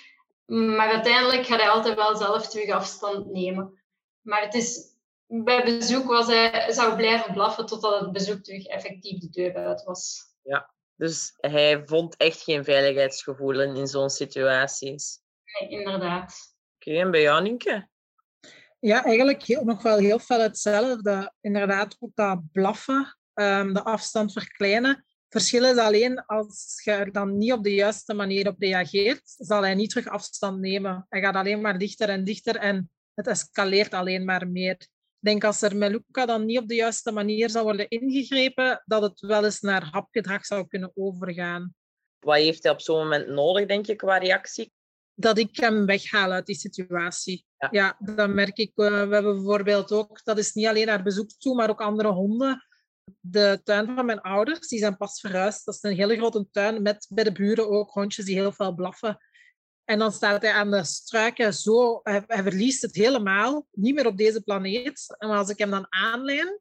Maar 0.46 0.90
uiteindelijk 0.90 1.46
gaat 1.46 1.60
hij 1.60 1.70
altijd 1.70 1.96
wel 1.96 2.16
zelf 2.16 2.48
terug 2.48 2.70
afstand 2.70 3.32
nemen. 3.32 3.82
Maar 4.22 4.42
het 4.42 4.54
is, 4.54 4.80
bij 5.28 5.64
bezoek 5.64 6.06
was 6.06 6.28
hij, 6.28 6.72
zou 6.72 6.96
blijven 6.96 7.34
blaffen 7.34 7.66
totdat 7.66 8.00
het 8.00 8.12
bezoek 8.12 8.44
terug 8.44 8.66
effectief 8.66 9.20
de 9.20 9.30
deur 9.30 9.56
uit 9.56 9.84
was. 9.84 10.26
Ja, 10.42 10.74
dus 10.96 11.34
hij 11.38 11.82
vond 11.86 12.18
echt 12.18 12.42
geen 12.42 12.64
veiligheidsgevoel 12.64 13.62
in 13.62 13.88
zo'n 13.88 14.10
situaties. 14.10 15.20
Nee, 15.60 15.70
inderdaad. 15.70 16.56
Oké, 16.76 16.92
en 16.92 17.12
bij 17.12 17.22
jou, 17.22 17.42
Nienke? 17.42 17.88
Ja, 18.80 19.04
eigenlijk 19.04 19.44
heel, 19.44 19.64
nog 19.64 19.82
wel 19.82 19.98
heel 19.98 20.20
veel 20.20 20.40
hetzelfde. 20.40 21.34
Inderdaad, 21.42 21.96
ook 22.00 22.16
dat 22.16 22.52
blaffen, 22.52 23.18
um, 23.34 23.74
de 23.74 23.84
afstand 23.84 24.32
verkleinen. 24.32 25.06
Verschil 25.30 25.66
is 25.66 25.78
alleen 25.78 26.26
als 26.26 26.82
je 26.84 26.92
er 26.92 27.12
dan 27.12 27.38
niet 27.38 27.52
op 27.52 27.64
de 27.64 27.74
juiste 27.74 28.14
manier 28.14 28.48
op 28.48 28.60
reageert, 28.60 29.22
zal 29.24 29.62
hij 29.62 29.76
niet 29.76 29.90
terug 29.90 30.08
afstand 30.08 30.60
nemen. 30.60 31.06
Hij 31.10 31.22
gaat 31.22 31.36
alleen 31.36 31.62
maar 31.62 31.78
dichter 31.78 32.10
en 32.10 32.24
dichter 32.24 32.56
en 32.56 32.92
het 33.14 33.28
escaleert 33.28 33.94
alleen 33.94 34.26
maar 34.26 34.48
meer. 34.48 34.88
Ik 35.20 35.30
denk 35.30 35.44
als 35.44 35.62
er 35.62 35.76
met 35.76 35.92
Luca 35.92 36.26
dan 36.26 36.46
niet 36.46 36.58
op 36.58 36.68
de 36.68 36.76
juiste 36.76 37.12
manier 37.12 37.50
zou 37.50 37.64
worden 37.64 37.90
ingegrepen, 37.90 38.84
dat 38.86 39.02
het 39.02 39.20
wel 39.20 39.44
eens 39.44 39.60
naar 39.60 39.90
hapgedrag 39.92 40.46
zou 40.46 40.68
kunnen 40.68 40.92
overgaan. 40.96 41.76
Wat 42.20 42.36
heeft 42.36 42.64
hij 42.64 42.72
op 42.72 42.82
zo'n 42.82 42.98
moment 42.98 43.28
nodig, 43.28 43.68
denk 43.68 43.86
je, 43.86 43.96
qua 43.96 44.18
reactie? 44.18 44.72
Dat 45.14 45.38
ik 45.38 45.58
hem 45.58 45.86
weghaal 45.86 46.32
uit 46.32 46.46
die 46.46 46.56
situatie. 46.56 47.46
Ja, 47.58 47.68
ja 47.72 47.98
dat 48.16 48.30
merk 48.30 48.58
ik. 48.58 48.72
Eh, 48.76 48.88
we 48.88 49.14
hebben 49.14 49.36
bijvoorbeeld 49.36 49.92
ook, 49.92 50.24
dat 50.24 50.38
is 50.38 50.54
niet 50.54 50.68
alleen 50.68 50.86
naar 50.86 51.04
bezoek 51.04 51.30
toe, 51.38 51.56
maar 51.56 51.70
ook 51.70 51.82
andere 51.82 52.12
honden 52.12 52.68
de 53.20 53.62
tuin 53.64 53.96
van 53.96 54.06
mijn 54.06 54.22
ouders, 54.22 54.68
die 54.68 54.80
zijn 54.80 54.98
pas 54.98 55.20
verhuisd. 55.20 55.66
Dat 55.66 55.76
is 55.76 55.84
een 55.84 55.96
hele 55.96 56.16
grote 56.16 56.48
tuin 56.52 56.82
met 56.82 57.08
bij 57.10 57.24
de 57.24 57.32
buren 57.32 57.70
ook 57.70 57.92
hondjes 57.92 58.26
die 58.26 58.36
heel 58.36 58.52
veel 58.52 58.74
blaffen. 58.74 59.18
En 59.88 60.00
dan 60.00 60.12
staat 60.12 60.42
hij 60.42 60.52
aan 60.52 60.72
de 60.72 60.84
struiken 60.84 61.54
zo, 61.54 62.00
hij, 62.04 62.24
hij 62.28 62.44
verliest 62.44 62.82
het 62.82 62.96
helemaal, 62.96 63.68
niet 63.72 63.96
meer 63.96 64.06
op 64.06 64.18
deze 64.18 64.42
planeet. 64.42 65.16
En 65.18 65.30
als 65.30 65.50
ik 65.50 65.58
hem 65.58 65.70
dan 65.70 65.86
aanlijn, 65.90 66.60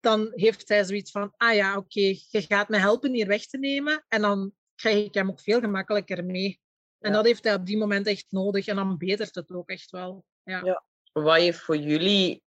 dan 0.00 0.30
heeft 0.34 0.68
hij 0.68 0.84
zoiets 0.84 1.10
van, 1.10 1.34
ah 1.36 1.54
ja, 1.54 1.76
oké, 1.76 2.00
je 2.28 2.42
gaat 2.48 2.68
me 2.68 2.78
helpen 2.78 3.12
hier 3.12 3.26
weg 3.26 3.46
te 3.46 3.58
nemen. 3.58 4.04
En 4.08 4.20
dan 4.20 4.52
krijg 4.74 5.04
ik 5.04 5.14
hem 5.14 5.28
ook 5.28 5.40
veel 5.40 5.60
gemakkelijker 5.60 6.24
mee. 6.24 6.60
En 6.98 7.12
dat 7.12 7.24
heeft 7.24 7.44
hij 7.44 7.54
op 7.54 7.66
die 7.66 7.78
moment 7.78 8.06
echt 8.06 8.26
nodig. 8.28 8.66
En 8.66 8.76
dan 8.76 8.96
betert 8.98 9.34
het 9.34 9.50
ook 9.50 9.68
echt 9.68 9.90
wel. 9.90 10.24
Ja. 10.42 10.64
ja. 10.64 10.84
Wat 11.12 11.36
heeft 11.36 11.60
voor 11.60 11.76
jullie 11.76 12.42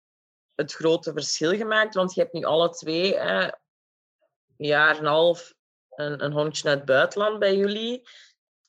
het 0.55 0.73
grote 0.73 1.13
verschil 1.13 1.55
gemaakt? 1.57 1.93
Want 1.93 2.13
je 2.13 2.21
hebt 2.21 2.33
nu 2.33 2.43
alle 2.43 2.69
twee 2.69 3.17
een 3.17 3.53
jaar 4.57 4.95
en 4.95 5.01
een 5.01 5.11
half 5.11 5.53
een, 5.89 6.23
een 6.23 6.31
hondje 6.31 6.69
uit 6.69 6.77
het 6.77 6.87
buitenland 6.87 7.39
bij 7.39 7.55
jullie. 7.55 8.01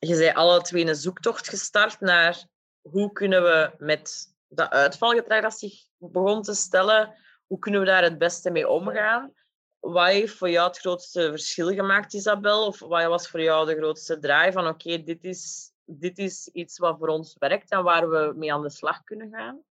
Je 0.06 0.14
zei 0.14 0.32
alle 0.32 0.60
twee 0.62 0.86
een 0.86 0.94
zoektocht 0.94 1.48
gestart 1.48 2.00
naar 2.00 2.46
hoe 2.80 3.12
kunnen 3.12 3.42
we 3.42 3.70
met 3.78 4.34
dat 4.48 4.70
uitvalgedrag 4.70 5.42
dat 5.42 5.58
zich 5.58 5.84
begon 5.96 6.42
te 6.42 6.54
stellen, 6.54 7.14
hoe 7.46 7.58
kunnen 7.58 7.80
we 7.80 7.86
daar 7.86 8.02
het 8.02 8.18
beste 8.18 8.50
mee 8.50 8.68
omgaan? 8.68 9.32
Wat 9.80 10.06
heeft 10.06 10.34
voor 10.34 10.50
jou 10.50 10.68
het 10.68 10.78
grootste 10.78 11.28
verschil 11.30 11.68
gemaakt, 11.68 12.14
Isabel? 12.14 12.66
Of 12.66 12.78
wat 12.78 13.04
was 13.04 13.28
voor 13.28 13.42
jou 13.42 13.66
de 13.66 13.76
grootste 13.76 14.18
draai 14.18 14.52
van 14.52 14.66
oké, 14.66 15.02
dit, 15.02 15.24
is, 15.24 15.72
dit 15.84 16.18
is 16.18 16.48
iets 16.52 16.78
wat 16.78 16.98
voor 16.98 17.08
ons 17.08 17.36
werkt 17.38 17.70
en 17.70 17.82
waar 17.82 18.10
we 18.10 18.32
mee 18.36 18.52
aan 18.52 18.62
de 18.62 18.70
slag 18.70 19.04
kunnen 19.04 19.30
gaan? 19.30 19.62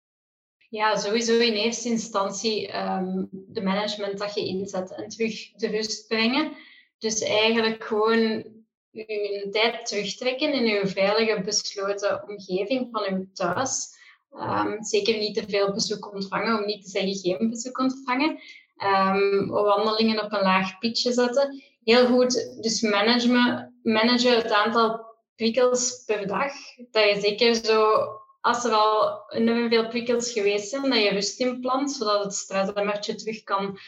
Ja, 0.68 0.96
sowieso 0.96 1.38
in 1.38 1.52
eerste 1.52 1.88
instantie 1.88 2.76
um, 2.76 3.28
de 3.30 3.62
management 3.62 4.18
dat 4.18 4.34
je 4.34 4.46
inzet 4.46 4.90
en 4.90 5.08
terug 5.08 5.52
de 5.52 5.68
rust 5.68 6.08
brengen. 6.08 6.56
Dus 6.98 7.20
eigenlijk 7.20 7.84
gewoon 7.84 8.58
je 8.90 9.48
tijd 9.50 9.86
terugtrekken 9.86 10.52
in 10.52 10.78
uw 10.78 10.86
veilige, 10.86 11.42
besloten 11.44 12.28
omgeving 12.28 12.88
van 12.92 13.06
uw 13.10 13.26
thuis. 13.32 13.98
Um, 14.32 14.84
zeker 14.84 15.18
niet 15.18 15.34
te 15.34 15.44
veel 15.48 15.72
bezoek 15.72 16.12
ontvangen, 16.12 16.58
om 16.58 16.66
niet 16.66 16.82
te 16.82 16.90
zeggen 16.90 17.14
geen 17.14 17.50
bezoek 17.50 17.78
ontvangen. 17.78 18.38
Um, 18.78 19.48
wandelingen 19.48 20.24
op 20.24 20.32
een 20.32 20.42
laag 20.42 20.78
pitje 20.78 21.12
zetten. 21.12 21.62
Heel 21.84 22.06
goed, 22.06 22.62
dus 22.62 22.80
managen, 22.80 23.74
managen 23.82 24.34
het 24.34 24.52
aantal 24.52 25.06
prikkels 25.36 26.02
per 26.06 26.26
dag. 26.26 26.52
Dat 26.90 27.04
je 27.04 27.20
zeker 27.20 27.54
zo 27.54 28.08
als 28.40 28.64
er 28.64 28.72
al 28.72 29.22
enorm 29.28 29.68
veel 29.68 29.88
prikkels 29.88 30.32
geweest 30.32 30.68
zijn, 30.68 30.90
dat 30.90 31.02
je 31.02 31.10
rust 31.10 31.40
inplant, 31.40 31.92
zodat 31.92 32.24
het 32.24 32.34
stressemmertje 32.34 33.14
terug 33.14 33.42
kan 33.42 33.78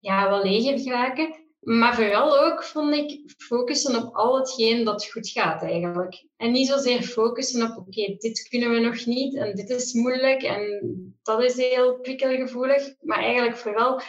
ja, 0.00 0.28
wel 0.28 0.42
leger 0.42 0.92
raken. 0.92 1.49
Maar 1.60 1.94
vooral 1.94 2.38
ook, 2.38 2.64
vond 2.64 2.94
ik, 2.94 3.32
focussen 3.36 4.04
op 4.04 4.14
al 4.14 4.38
hetgeen 4.38 4.84
dat 4.84 5.06
goed 5.06 5.28
gaat 5.28 5.62
eigenlijk. 5.62 6.24
En 6.36 6.52
niet 6.52 6.68
zozeer 6.68 7.02
focussen 7.02 7.70
op, 7.70 7.76
oké, 7.76 8.16
dit 8.18 8.48
kunnen 8.48 8.70
we 8.70 8.78
nog 8.78 9.06
niet 9.06 9.36
en 9.36 9.54
dit 9.54 9.70
is 9.70 9.92
moeilijk 9.92 10.42
en 10.42 10.80
dat 11.22 11.42
is 11.42 11.56
heel 11.56 11.98
prikkelgevoelig. 11.98 12.94
Maar 13.00 13.18
eigenlijk 13.18 13.56
vooral 13.56 14.00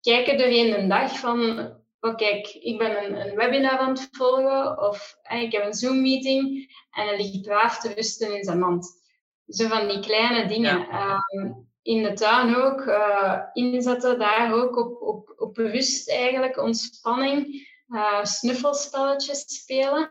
kijken 0.00 0.38
doorheen 0.38 0.70
de 0.70 0.86
dag 0.86 1.18
van, 1.18 1.58
oké, 2.00 2.14
kijk, 2.16 2.46
ik 2.48 2.78
ben 2.78 3.04
een, 3.04 3.26
een, 3.26 3.36
webinar 3.36 3.78
aan 3.78 3.90
het 3.90 4.08
volgen 4.10 4.88
of 4.88 5.18
ik 5.42 5.52
heb 5.52 5.64
een 5.64 5.74
Zoom-meeting 5.74 6.74
en 6.90 7.06
hij 7.06 7.16
ligt 7.16 7.42
braaf 7.42 7.78
te 7.78 7.92
rusten 7.94 8.36
in 8.36 8.44
zijn 8.44 8.58
mand. 8.58 9.02
Zo 9.48 9.68
van 9.68 9.88
die 9.88 10.00
kleine 10.00 10.48
dingen. 10.48 10.88
Ehm, 10.88 11.52
in 11.88 12.02
de 12.02 12.12
tuin 12.12 12.56
ook 12.56 12.80
uh, 12.80 13.38
inzetten, 13.52 14.18
daar 14.18 14.54
ook 14.54 14.76
op, 14.76 15.02
op, 15.02 15.34
op 15.36 15.56
rust 15.56 16.10
eigenlijk, 16.10 16.62
ontspanning, 16.62 17.68
uh, 17.88 18.24
snuffelspelletjes 18.24 19.44
spelen. 19.46 20.10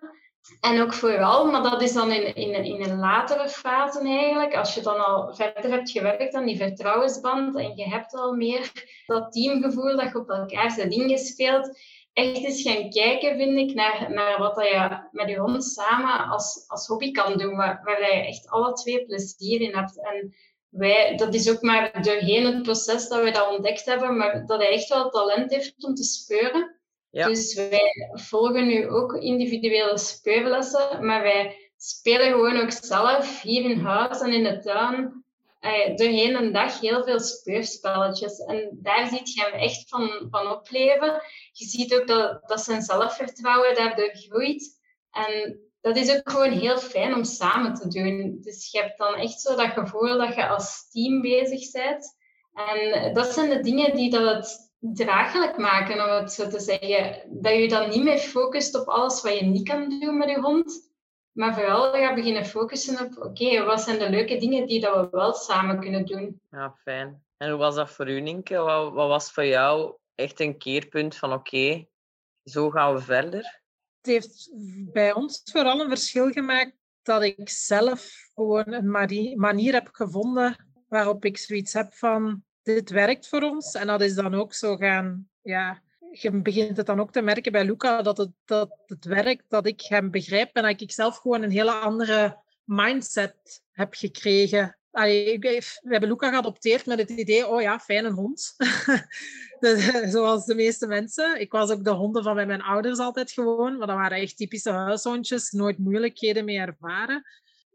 En 0.61 0.81
ook 0.81 0.93
vooral, 0.93 1.51
maar 1.51 1.63
dat 1.63 1.81
is 1.81 1.93
dan 1.93 2.11
in, 2.11 2.35
in, 2.35 2.63
in 2.63 2.81
een 2.81 2.99
latere 2.99 3.49
fase 3.49 3.99
eigenlijk, 3.99 4.55
als 4.55 4.75
je 4.75 4.81
dan 4.81 5.05
al 5.05 5.35
verder 5.35 5.71
hebt 5.71 5.91
gewerkt 5.91 6.33
aan 6.33 6.45
die 6.45 6.57
vertrouwensband 6.57 7.55
en 7.55 7.75
je 7.75 7.83
hebt 7.83 8.13
al 8.13 8.33
meer 8.33 8.71
dat 9.05 9.31
teamgevoel 9.31 9.95
dat 9.97 10.11
je 10.11 10.19
op 10.19 10.29
elkaar 10.29 10.71
zijn 10.71 10.89
dingen 10.89 11.17
speelt, 11.17 11.79
echt 12.13 12.37
eens 12.37 12.61
gaan 12.61 12.89
kijken, 12.89 13.37
vind 13.37 13.57
ik, 13.69 13.75
naar, 13.75 14.11
naar 14.13 14.39
wat 14.39 14.55
je 14.55 15.07
met 15.11 15.29
je 15.29 15.37
hond 15.37 15.63
samen 15.63 16.27
als, 16.27 16.63
als 16.67 16.87
hobby 16.87 17.11
kan 17.11 17.37
doen, 17.37 17.55
waar, 17.55 17.81
waar 17.83 18.01
je 18.01 18.25
echt 18.25 18.49
alle 18.49 18.73
twee 18.73 19.05
plezier 19.05 19.61
in 19.61 19.75
hebt. 19.75 20.01
En 20.01 20.35
wij, 20.69 21.15
dat 21.15 21.33
is 21.33 21.51
ook 21.51 21.61
maar 21.61 22.03
doorheen 22.03 22.45
het 22.45 22.61
proces 22.61 23.07
dat 23.07 23.23
we 23.23 23.31
dat 23.31 23.49
ontdekt 23.49 23.85
hebben, 23.85 24.17
maar 24.17 24.45
dat 24.45 24.59
hij 24.59 24.71
echt 24.71 24.89
wel 24.89 25.09
talent 25.09 25.51
heeft 25.51 25.83
om 25.83 25.93
te 25.93 26.03
speuren. 26.03 26.75
Ja. 27.09 27.27
Dus 27.27 27.53
wij 27.53 28.09
volgen 28.13 28.67
nu 28.67 28.89
ook 28.89 29.13
individuele 29.13 29.97
speurlessen, 29.97 31.05
maar 31.05 31.21
wij 31.21 31.71
spelen 31.77 32.31
gewoon 32.31 32.61
ook 32.61 32.71
zelf 32.71 33.41
hier 33.41 33.69
in 33.69 33.79
huis 33.79 34.21
en 34.21 34.33
in 34.33 34.43
de 34.43 34.59
tuin 34.59 35.25
uh, 35.61 35.95
doorheen 35.95 36.35
een 36.35 36.51
dag 36.51 36.79
heel 36.79 37.03
veel 37.03 37.19
speurspelletjes. 37.19 38.39
En 38.39 38.69
daar 38.81 39.07
ziet 39.07 39.33
je 39.33 39.41
hem 39.41 39.53
echt 39.53 39.89
van, 39.89 40.27
van 40.29 40.51
opleven. 40.51 41.21
Je 41.51 41.65
ziet 41.65 41.95
ook 41.95 42.07
dat, 42.07 42.47
dat 42.47 42.61
zijn 42.61 42.81
zelfvertrouwen 42.81 43.75
daardoor 43.75 44.09
groeit. 44.13 44.79
En 45.11 45.59
dat 45.81 45.95
is 45.95 46.15
ook 46.15 46.29
gewoon 46.29 46.51
heel 46.51 46.77
fijn 46.77 47.13
om 47.13 47.23
samen 47.23 47.73
te 47.73 47.87
doen. 47.87 48.37
Dus 48.41 48.71
je 48.71 48.79
hebt 48.79 48.97
dan 48.97 49.15
echt 49.15 49.41
zo 49.41 49.55
dat 49.55 49.71
gevoel 49.71 50.17
dat 50.17 50.35
je 50.35 50.47
als 50.47 50.89
team 50.89 51.21
bezig 51.21 51.71
bent. 51.71 52.15
En 52.53 53.13
dat 53.13 53.27
zijn 53.27 53.49
de 53.49 53.59
dingen 53.59 53.95
die 53.95 54.09
dat 54.09 54.35
het 54.35 54.71
draaglijk 54.79 55.57
maken, 55.57 56.03
om 56.03 56.09
het 56.09 56.31
zo 56.31 56.47
te 56.47 56.59
zeggen. 56.59 57.21
Dat 57.41 57.53
je 57.53 57.67
dan 57.67 57.89
niet 57.89 58.03
meer 58.03 58.17
focust 58.17 58.75
op 58.75 58.87
alles 58.87 59.21
wat 59.21 59.39
je 59.39 59.45
niet 59.45 59.67
kan 59.67 59.99
doen 59.99 60.17
met 60.17 60.29
je 60.29 60.39
hond. 60.39 60.85
Maar 61.31 61.53
vooral 61.53 61.91
gaat 61.91 62.15
beginnen 62.15 62.45
focussen 62.45 63.05
op, 63.05 63.25
oké, 63.25 63.63
wat 63.63 63.81
zijn 63.81 63.99
de 63.99 64.09
leuke 64.09 64.37
dingen 64.37 64.67
die 64.67 64.79
dat 64.79 64.95
we 64.95 65.07
wel 65.11 65.33
samen 65.33 65.79
kunnen 65.79 66.05
doen. 66.05 66.41
Ja, 66.51 66.75
fijn. 66.83 67.23
En 67.37 67.49
hoe 67.49 67.59
was 67.59 67.75
dat 67.75 67.89
voor 67.89 68.09
u, 68.09 68.21
Nienke? 68.21 68.57
Wat, 68.57 68.93
wat 68.93 69.07
was 69.07 69.31
voor 69.31 69.45
jou 69.45 69.95
echt 70.15 70.39
een 70.39 70.57
keerpunt 70.57 71.15
van, 71.15 71.33
oké, 71.33 71.85
zo 72.43 72.69
gaan 72.69 72.93
we 72.93 73.01
verder? 73.01 73.61
Het 74.07 74.15
heeft 74.15 74.49
bij 74.93 75.13
ons 75.13 75.41
vooral 75.43 75.81
een 75.81 75.89
verschil 75.89 76.29
gemaakt 76.29 76.75
dat 77.03 77.23
ik 77.23 77.49
zelf 77.49 78.29
gewoon 78.33 78.73
een 78.73 78.89
manier 79.39 79.73
heb 79.73 79.89
gevonden 79.91 80.67
waarop 80.87 81.25
ik 81.25 81.37
zoiets 81.37 81.73
heb 81.73 81.93
van, 81.93 82.43
dit 82.63 82.89
werkt 82.89 83.27
voor 83.27 83.41
ons. 83.41 83.73
En 83.73 83.87
dat 83.87 84.01
is 84.01 84.15
dan 84.15 84.33
ook 84.33 84.53
zo 84.53 84.75
gaan, 84.75 85.29
ja, 85.41 85.81
je 86.11 86.41
begint 86.41 86.77
het 86.77 86.85
dan 86.85 86.99
ook 86.99 87.11
te 87.11 87.21
merken 87.21 87.51
bij 87.51 87.65
Luca 87.65 88.01
dat 88.01 88.17
het, 88.17 88.31
dat 88.45 88.77
het 88.85 89.05
werkt, 89.05 89.43
dat 89.47 89.67
ik 89.67 89.81
hem 89.81 90.11
begrijp 90.11 90.55
en 90.55 90.63
dat 90.63 90.81
ik 90.81 90.91
zelf 90.91 91.17
gewoon 91.17 91.41
een 91.41 91.51
hele 91.51 91.71
andere 91.71 92.37
mindset 92.63 93.63
heb 93.71 93.93
gekregen. 93.93 94.77
We 94.97 95.89
hebben 95.89 96.09
Luca 96.09 96.29
geadopteerd 96.29 96.85
met 96.85 96.99
het 96.99 97.09
idee, 97.09 97.47
oh 97.47 97.61
ja, 97.61 97.79
fijne 97.79 98.11
hond. 98.11 98.55
Zoals 100.13 100.45
de 100.45 100.55
meeste 100.55 100.87
mensen. 100.87 101.39
Ik 101.39 101.51
was 101.51 101.69
ook 101.69 101.83
de 101.83 101.91
honden 101.91 102.23
van 102.23 102.35
mijn 102.35 102.61
ouders 102.61 102.99
altijd 102.99 103.31
gewoon, 103.31 103.77
maar 103.77 103.87
dat 103.87 103.95
waren 103.95 104.17
echt 104.17 104.37
typische 104.37 104.71
huishondjes, 104.71 105.51
nooit 105.51 105.77
moeilijkheden 105.77 106.45
mee 106.45 106.57
ervaren. 106.57 107.23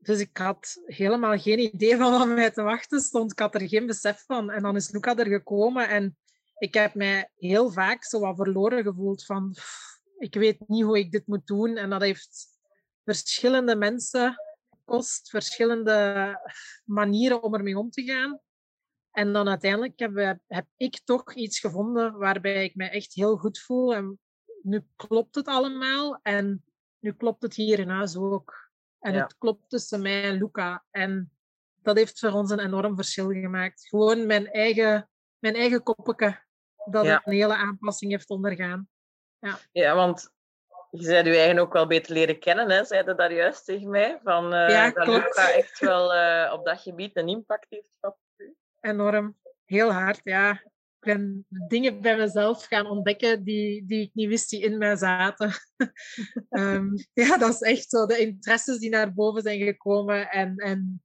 Dus 0.01 0.21
ik 0.21 0.37
had 0.37 0.83
helemaal 0.85 1.39
geen 1.39 1.59
idee 1.59 1.97
van 1.97 2.11
wat 2.19 2.29
mij 2.29 2.51
te 2.51 2.63
wachten 2.63 3.01
stond. 3.01 3.33
Ik 3.33 3.39
had 3.39 3.55
er 3.55 3.69
geen 3.69 3.87
besef 3.87 4.25
van. 4.27 4.51
En 4.51 4.63
dan 4.63 4.77
is 4.77 4.91
Luca 4.91 5.17
er 5.17 5.27
gekomen 5.27 5.89
en 5.89 6.17
ik 6.59 6.75
heb 6.75 6.95
mij 6.95 7.31
heel 7.37 7.71
vaak 7.71 8.05
zo 8.05 8.21
wat 8.21 8.37
verloren 8.37 8.83
gevoeld 8.83 9.25
van 9.25 9.57
ik 10.19 10.35
weet 10.35 10.69
niet 10.69 10.85
hoe 10.85 10.99
ik 10.99 11.13
dit 11.13 11.27
moet 11.27 11.47
doen. 11.47 11.77
En 11.77 11.91
dat 11.91 12.01
heeft 12.01 12.47
verschillende 13.05 13.77
mensen 13.77 14.37
kost, 14.85 15.31
verschillende 15.31 16.39
manieren 16.85 17.43
om 17.43 17.55
ermee 17.55 17.79
om 17.79 17.91
te 17.91 18.03
gaan. 18.03 18.41
En 19.11 19.33
dan 19.33 19.49
uiteindelijk 19.49 19.99
heb, 19.99 20.41
heb 20.47 20.67
ik 20.77 21.01
toch 21.05 21.35
iets 21.35 21.59
gevonden 21.59 22.19
waarbij 22.19 22.65
ik 22.65 22.75
me 22.75 22.89
echt 22.89 23.15
heel 23.15 23.37
goed 23.37 23.59
voel. 23.59 23.95
En 23.95 24.19
nu 24.63 24.87
klopt 24.97 25.35
het 25.35 25.47
allemaal 25.47 26.19
en 26.23 26.65
nu 26.99 27.13
klopt 27.13 27.43
het 27.43 27.55
hier 27.55 27.79
in 27.79 27.89
huis 27.89 28.17
ook. 28.17 28.71
En 28.99 29.15
het 29.15 29.39
klopt 29.39 29.69
tussen 29.69 30.03
mij 30.03 30.23
en 30.23 30.37
Luca. 30.37 30.85
En 30.91 31.33
dat 31.83 31.97
heeft 31.97 32.19
voor 32.19 32.31
ons 32.31 32.51
een 32.51 32.61
enorm 32.61 32.97
verschil 32.97 33.31
gemaakt. 33.31 33.89
Gewoon 33.89 34.27
mijn 34.27 34.51
eigen, 34.51 35.11
mijn 35.39 35.55
eigen 35.55 35.83
koppeke 35.83 36.45
dat 36.91 37.07
een 37.07 37.21
hele 37.25 37.57
aanpassing 37.57 38.11
heeft 38.11 38.31
ondergaan. 38.31 38.89
Ja, 39.39 39.59
ja 39.73 39.95
want 39.95 40.33
je 40.93 41.03
zei 41.05 41.31
je 41.31 41.37
eigen 41.37 41.59
ook 41.59 41.73
wel 41.73 41.87
beter 41.87 42.13
leren 42.13 42.39
kennen, 42.39 42.71
hè? 42.71 42.85
zei 42.85 43.05
dat 43.05 43.19
daar 43.19 43.33
juist 43.33 43.65
tegen 43.65 43.91
mij. 43.91 44.21
Van, 44.23 44.45
uh, 44.45 44.69
ja, 44.69 44.91
dat. 44.91 45.07
Luca 45.07 45.53
echt 45.53 45.79
wel 45.79 46.15
uh, 46.15 46.51
op 46.53 46.65
dat 46.65 46.81
gebied 46.81 47.17
een 47.17 47.29
impact 47.29 47.67
heeft 47.69 47.89
gehad. 48.01 48.19
Enorm. 48.81 49.37
Heel 49.65 49.93
hard, 49.93 50.21
ja. 50.25 50.51
Ik 50.53 51.15
ben 51.15 51.47
dingen 51.49 52.01
bij 52.01 52.17
mezelf 52.17 52.65
gaan 52.65 52.87
ontdekken 52.87 53.45
die, 53.45 53.87
die 53.87 54.03
ik 54.03 54.11
niet 54.15 54.29
wist 54.29 54.51
die 54.51 54.61
in 54.61 54.79
mij 54.79 54.97
zaten. 54.97 55.53
um, 56.51 56.95
ja, 57.13 57.39
dat 57.39 57.51
is 57.51 57.61
echt 57.61 57.91
zo. 57.91 58.07
De 58.07 58.19
interesses 58.19 58.79
die 58.79 58.91
naar 58.91 59.15
boven 59.15 59.43
zijn 59.43 59.61
gekomen. 59.61 60.31
En, 60.31 60.57
en 60.57 61.03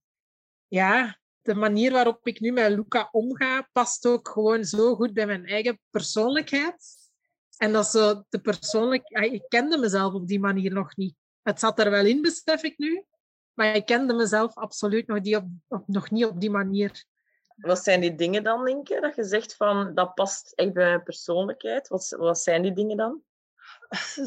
ja, 0.68 1.20
de 1.42 1.56
manier 1.56 1.92
waarop 1.92 2.28
ik 2.28 2.40
nu 2.40 2.52
met 2.52 2.72
Luca 2.72 3.10
omga, 3.12 3.70
past 3.72 4.06
ook 4.06 4.30
gewoon 4.30 4.64
zo 4.64 4.96
goed 4.96 5.14
bij 5.14 5.26
mijn 5.26 5.46
eigen 5.46 5.80
persoonlijkheid. 5.90 7.07
En 7.58 7.72
dat 7.72 7.88
zo 7.88 8.24
de 8.30 8.40
persoonlijk... 8.40 9.10
Ik 9.10 9.44
kende 9.48 9.78
mezelf 9.78 10.14
op 10.14 10.28
die 10.28 10.40
manier 10.40 10.74
nog 10.74 10.96
niet. 10.96 11.16
Het 11.42 11.60
zat 11.60 11.80
er 11.80 11.90
wel 11.90 12.06
in, 12.06 12.22
besef 12.22 12.64
ik 12.64 12.78
nu. 12.78 13.06
Maar 13.54 13.76
ik 13.76 13.86
kende 13.86 14.14
mezelf 14.14 14.56
absoluut 14.56 15.08
nog, 15.08 15.22
die 15.22 15.36
op, 15.36 15.46
op, 15.68 15.88
nog 15.88 16.12
niet 16.12 16.26
op 16.26 16.40
die 16.42 16.50
manier. 16.50 17.06
Wat 17.56 17.84
zijn 17.84 18.02
die 18.02 18.16
dingen 18.16 18.44
dan, 18.44 18.66
denk 18.66 18.88
je? 18.88 19.02
Dat 19.02 19.16
je 19.16 19.24
zegt 19.24 19.56
van, 19.56 19.96
dat 19.96 20.14
past 20.14 20.52
echt 20.52 20.74
bij 20.74 20.86
mijn 20.86 21.04
persoonlijkheid. 21.04 21.88
Wat, 21.88 22.16
wat 22.18 22.40
zijn 22.40 22.62
die 22.62 22.74
dingen 22.74 22.98
dan? 22.98 23.22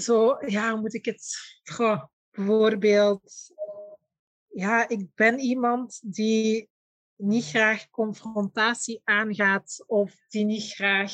Zo, 0.06 0.36
ja, 0.46 0.70
hoe 0.70 0.80
moet 0.80 0.94
ik 0.94 1.04
het... 1.04 1.36
Goh, 1.62 2.04
bijvoorbeeld... 2.30 3.52
Ja, 4.52 4.88
ik 4.88 5.14
ben 5.14 5.38
iemand 5.38 6.00
die 6.02 6.68
niet 7.16 7.44
graag 7.44 7.90
confrontatie 7.90 9.00
aangaat 9.04 9.84
of 9.86 10.14
die 10.28 10.44
niet 10.44 10.72
graag 10.72 11.12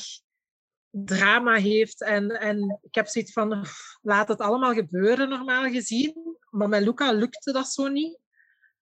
drama 1.05 1.55
heeft. 1.55 2.01
En, 2.01 2.29
en 2.29 2.79
ik 2.81 2.95
heb 2.95 3.07
zoiets 3.07 3.31
van, 3.31 3.65
laat 4.01 4.27
het 4.27 4.39
allemaal 4.39 4.73
gebeuren 4.73 5.29
normaal 5.29 5.63
gezien. 5.63 6.37
Maar 6.49 6.69
met 6.69 6.83
Luca 6.83 7.11
lukte 7.11 7.51
dat 7.51 7.71
zo 7.71 7.87
niet. 7.87 8.19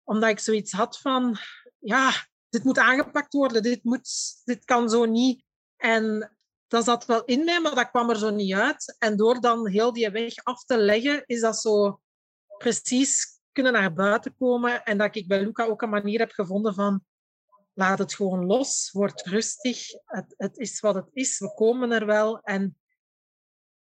Omdat 0.03 0.29
ik 0.29 0.39
zoiets 0.39 0.71
had 0.71 0.99
van, 0.99 1.37
ja, 1.79 2.11
dit 2.49 2.63
moet 2.63 2.77
aangepakt 2.77 3.33
worden. 3.33 3.63
Dit, 3.63 3.83
moet, 3.83 4.09
dit 4.43 4.65
kan 4.65 4.89
zo 4.89 5.05
niet. 5.05 5.43
En 5.77 6.37
dat 6.67 6.83
zat 6.83 7.05
wel 7.05 7.23
in 7.23 7.43
mij, 7.43 7.59
maar 7.59 7.75
dat 7.75 7.89
kwam 7.89 8.09
er 8.09 8.17
zo 8.17 8.29
niet 8.29 8.53
uit. 8.53 8.95
En 8.99 9.17
door 9.17 9.41
dan 9.41 9.67
heel 9.67 9.93
die 9.93 10.09
weg 10.09 10.35
af 10.35 10.63
te 10.63 10.77
leggen, 10.77 11.23
is 11.25 11.41
dat 11.41 11.61
zo 11.61 12.01
precies 12.57 13.39
kunnen 13.51 13.73
naar 13.73 13.93
buiten 13.93 14.35
komen. 14.37 14.83
En 14.83 14.97
dat 14.97 15.15
ik 15.15 15.27
bij 15.27 15.43
Luca 15.43 15.65
ook 15.65 15.81
een 15.81 15.89
manier 15.89 16.19
heb 16.19 16.31
gevonden 16.31 16.73
van 16.73 17.03
laat 17.79 17.99
het 17.99 18.13
gewoon 18.13 18.45
los, 18.45 18.91
word 18.91 19.21
rustig. 19.21 19.87
Het, 20.05 20.33
het 20.37 20.57
is 20.57 20.79
wat 20.79 20.95
het 20.95 21.09
is, 21.13 21.39
we 21.39 21.53
komen 21.53 21.91
er 21.91 22.05
wel. 22.05 22.39
En 22.39 22.77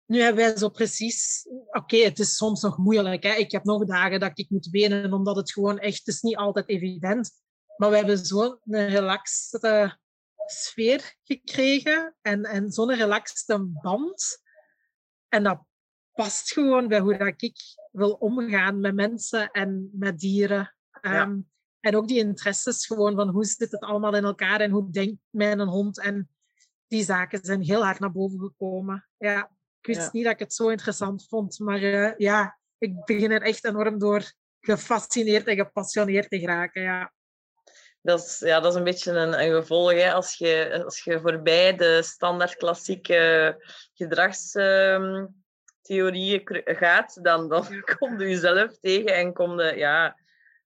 nu 0.05 0.21
hebben 0.21 0.45
wij 0.45 0.57
zo 0.57 0.69
precies... 0.69 1.47
Oké, 1.71 1.97
het 1.97 2.19
is 2.19 2.35
soms 2.35 2.61
nog 2.61 2.77
moeilijk. 2.77 3.23
Hè? 3.23 3.33
Ik 3.33 3.51
heb 3.51 3.63
nog 3.63 3.85
dagen 3.85 4.19
dat 4.19 4.39
ik 4.39 4.49
moet 4.49 4.69
wenen, 4.69 5.13
omdat 5.13 5.35
het 5.35 5.51
gewoon 5.51 5.79
echt... 5.79 5.97
Het 5.97 6.07
is 6.07 6.21
niet 6.21 6.37
altijd 6.37 6.69
evident. 6.69 7.31
Maar 7.77 7.89
we 7.89 7.95
hebben 7.95 8.25
zo'n 8.25 8.57
relaxte 8.63 9.97
sfeer 10.45 11.15
gekregen 11.23 12.15
en, 12.21 12.43
en 12.43 12.71
zo'n 12.71 12.93
relaxte 12.93 13.65
band. 13.81 14.41
En 15.27 15.43
dat 15.43 15.63
past 16.11 16.51
gewoon 16.53 16.87
bij 16.87 16.99
hoe 16.99 17.17
dat 17.17 17.41
ik 17.41 17.57
wil 17.91 18.11
omgaan 18.11 18.79
met 18.79 18.95
mensen 18.95 19.51
en 19.51 19.89
met 19.93 20.19
dieren. 20.19 20.75
Ehm, 20.91 21.39
en 21.79 21.95
ook 21.95 22.07
die 22.07 22.17
interesses 22.17 22.85
gewoon 22.85 23.15
van 23.15 23.29
hoe 23.29 23.45
zit 23.45 23.71
het 23.71 23.81
allemaal 23.81 24.15
in 24.15 24.23
elkaar 24.23 24.61
en 24.61 24.71
hoe 24.71 24.91
denkt 24.91 25.21
mijn 25.29 25.59
hond. 25.59 25.99
En 25.99 26.29
die 26.87 27.03
zaken 27.03 27.39
zijn 27.43 27.61
heel 27.61 27.83
hard 27.83 27.99
naar 27.99 28.11
boven 28.11 28.39
gekomen. 28.39 29.07
Ja, 29.17 29.51
ik 29.81 29.95
wist 29.95 30.13
niet 30.13 30.23
dat 30.23 30.33
ik 30.33 30.39
het 30.39 30.53
zo 30.53 30.69
interessant 30.69 31.27
vond, 31.27 31.59
maar 31.59 31.81
uh, 31.81 32.11
ja, 32.17 32.57
ik 32.77 33.05
begin 33.05 33.31
er 33.31 33.41
echt 33.41 33.65
enorm 33.65 33.99
door 33.99 34.31
gefascineerd 34.59 35.47
en 35.47 35.55
gepassioneerd 35.55 36.29
te 36.29 36.39
geraken. 36.39 36.81
Ja. 36.81 37.13
Dat 38.01 38.19
is, 38.19 38.39
ja, 38.39 38.59
dat 38.59 38.71
is 38.71 38.77
een 38.77 38.83
beetje 38.83 39.11
een, 39.11 39.41
een 39.41 39.61
gevolg. 39.61 39.91
Hè. 39.91 40.13
Als, 40.13 40.37
je, 40.37 40.81
als 40.83 41.03
je 41.03 41.19
voorbij 41.19 41.75
de 41.75 42.01
standaard 42.03 42.55
klassieke 42.55 43.55
gedragstheorieën 43.93 46.41
gaat, 46.65 47.23
dan, 47.23 47.49
dan 47.49 47.83
kom 47.97 48.19
je 48.19 48.27
jezelf 48.27 48.79
tegen 48.79 49.15
en 49.15 49.33
kom 49.33 49.61
je 49.61 49.75
ja, 49.75 50.18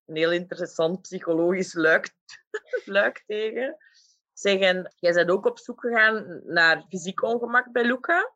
een 0.06 0.16
heel 0.16 0.32
interessant 0.32 1.02
psychologisch 1.02 1.74
luik, 1.74 2.13
luik 2.86 3.24
tegen. 3.26 3.78
Zeggen, 4.34 4.94
jij 5.00 5.13
bent 5.13 5.30
ook 5.30 5.46
op 5.46 5.60
zoek 5.60 5.82
gegaan 5.82 6.42
naar 6.44 6.86
fysiek 6.89 7.24
ongemak 7.24 7.72
bij 7.72 7.84
Luca. 7.84 8.34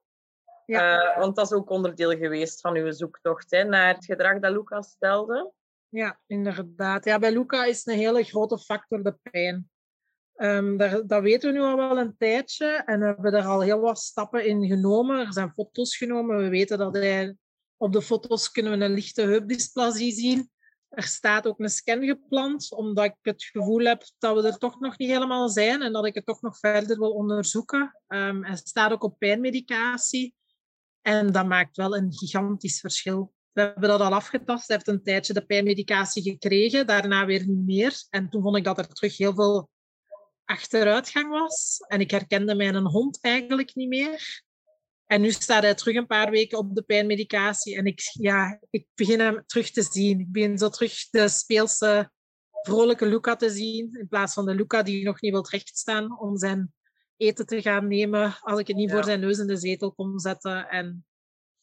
Ja. 0.65 1.11
Uh, 1.13 1.19
want 1.19 1.35
dat 1.35 1.45
is 1.45 1.57
ook 1.57 1.69
onderdeel 1.69 2.17
geweest 2.17 2.61
van 2.61 2.75
uw 2.75 2.91
zoektocht 2.91 3.51
hè, 3.51 3.63
naar 3.63 3.95
het 3.95 4.05
gedrag 4.05 4.39
dat 4.39 4.51
Luca 4.51 4.81
stelde. 4.81 5.51
Ja, 5.89 6.19
inderdaad. 6.25 7.05
Ja, 7.05 7.19
bij 7.19 7.31
Luca 7.31 7.65
is 7.65 7.85
een 7.85 7.97
hele 7.97 8.23
grote 8.23 8.57
factor 8.57 9.03
de 9.03 9.17
pijn. 9.21 9.69
Um, 10.35 10.77
daar, 10.77 11.07
dat 11.07 11.21
weten 11.21 11.51
we 11.51 11.57
nu 11.57 11.63
al 11.63 11.75
wel 11.75 11.97
een 11.97 12.17
tijdje 12.17 12.83
en 12.85 12.99
we 12.99 13.05
hebben 13.05 13.33
er 13.33 13.45
al 13.45 13.61
heel 13.61 13.79
wat 13.79 13.99
stappen 13.99 14.45
in 14.45 14.67
genomen. 14.67 15.19
Er 15.19 15.33
zijn 15.33 15.51
foto's 15.51 15.97
genomen. 15.97 16.37
We 16.37 16.49
weten 16.49 16.77
dat 16.77 16.95
hij 16.95 17.35
op 17.77 17.93
de 17.93 18.01
foto's 18.01 18.51
kunnen 18.51 18.79
we 18.79 18.85
een 18.85 18.93
lichte 18.93 19.21
heupdysplasie 19.21 20.11
zien. 20.11 20.49
Er 20.89 21.03
staat 21.03 21.47
ook 21.47 21.59
een 21.59 21.69
scan 21.69 22.05
gepland, 22.05 22.71
omdat 22.71 23.05
ik 23.05 23.15
het 23.21 23.43
gevoel 23.43 23.85
heb 23.85 24.03
dat 24.17 24.35
we 24.35 24.47
er 24.47 24.57
toch 24.57 24.79
nog 24.79 24.97
niet 24.97 25.09
helemaal 25.09 25.49
zijn 25.49 25.81
en 25.81 25.93
dat 25.93 26.05
ik 26.05 26.15
het 26.15 26.25
toch 26.25 26.41
nog 26.41 26.57
verder 26.57 26.99
wil 26.99 27.11
onderzoeken. 27.11 28.01
Um, 28.07 28.43
er 28.43 28.57
staat 28.57 28.91
ook 28.91 29.03
op 29.03 29.19
pijnmedicatie 29.19 30.35
en 31.01 31.31
dat 31.31 31.45
maakt 31.45 31.77
wel 31.77 31.97
een 31.97 32.13
gigantisch 32.13 32.79
verschil. 32.79 33.33
We 33.51 33.61
hebben 33.61 33.89
dat 33.89 34.01
al 34.01 34.13
afgetast. 34.13 34.67
Hij 34.67 34.75
heeft 34.75 34.87
een 34.87 35.03
tijdje 35.03 35.33
de 35.33 35.45
pijnmedicatie 35.45 36.23
gekregen, 36.23 36.87
daarna 36.87 37.25
weer 37.25 37.47
niet 37.47 37.65
meer. 37.65 38.05
En 38.09 38.29
toen 38.29 38.41
vond 38.41 38.57
ik 38.57 38.63
dat 38.63 38.77
er 38.77 38.87
terug 38.87 39.17
heel 39.17 39.33
veel 39.33 39.69
achteruitgang 40.45 41.29
was. 41.29 41.77
En 41.87 41.99
ik 41.99 42.11
herkende 42.11 42.55
mijn 42.55 42.75
hond 42.75 43.21
eigenlijk 43.21 43.75
niet 43.75 43.87
meer. 43.87 44.45
En 45.07 45.21
nu 45.21 45.31
staat 45.31 45.63
hij 45.63 45.75
terug 45.75 45.95
een 45.95 46.07
paar 46.07 46.29
weken 46.29 46.57
op 46.57 46.75
de 46.75 46.81
pijnmedicatie. 46.81 47.77
En 47.77 47.85
ik, 47.85 47.99
ja, 48.13 48.59
ik 48.69 48.87
begin 48.95 49.19
hem 49.19 49.43
terug 49.45 49.71
te 49.71 49.81
zien. 49.81 50.19
Ik 50.19 50.31
begin 50.31 50.57
zo 50.57 50.69
terug 50.69 51.09
de 51.09 51.27
speelse, 51.27 52.11
vrolijke 52.61 53.05
Luca 53.05 53.35
te 53.35 53.49
zien. 53.49 53.97
In 53.99 54.07
plaats 54.07 54.33
van 54.33 54.45
de 54.45 54.55
Luca 54.55 54.83
die 54.83 55.05
nog 55.05 55.21
niet 55.21 55.31
wil 55.31 55.47
rechtstaan 55.49 56.19
om 56.19 56.37
zijn 56.37 56.73
eten 57.17 57.45
te 57.45 57.61
gaan 57.61 57.87
nemen. 57.87 58.37
Als 58.39 58.59
ik 58.59 58.67
het 58.67 58.75
niet 58.75 58.91
voor 58.91 59.03
zijn 59.03 59.19
neus 59.19 59.37
in 59.37 59.47
de 59.47 59.57
zetel 59.57 59.91
kom 59.91 60.19
zetten. 60.19 60.69
En 60.69 61.05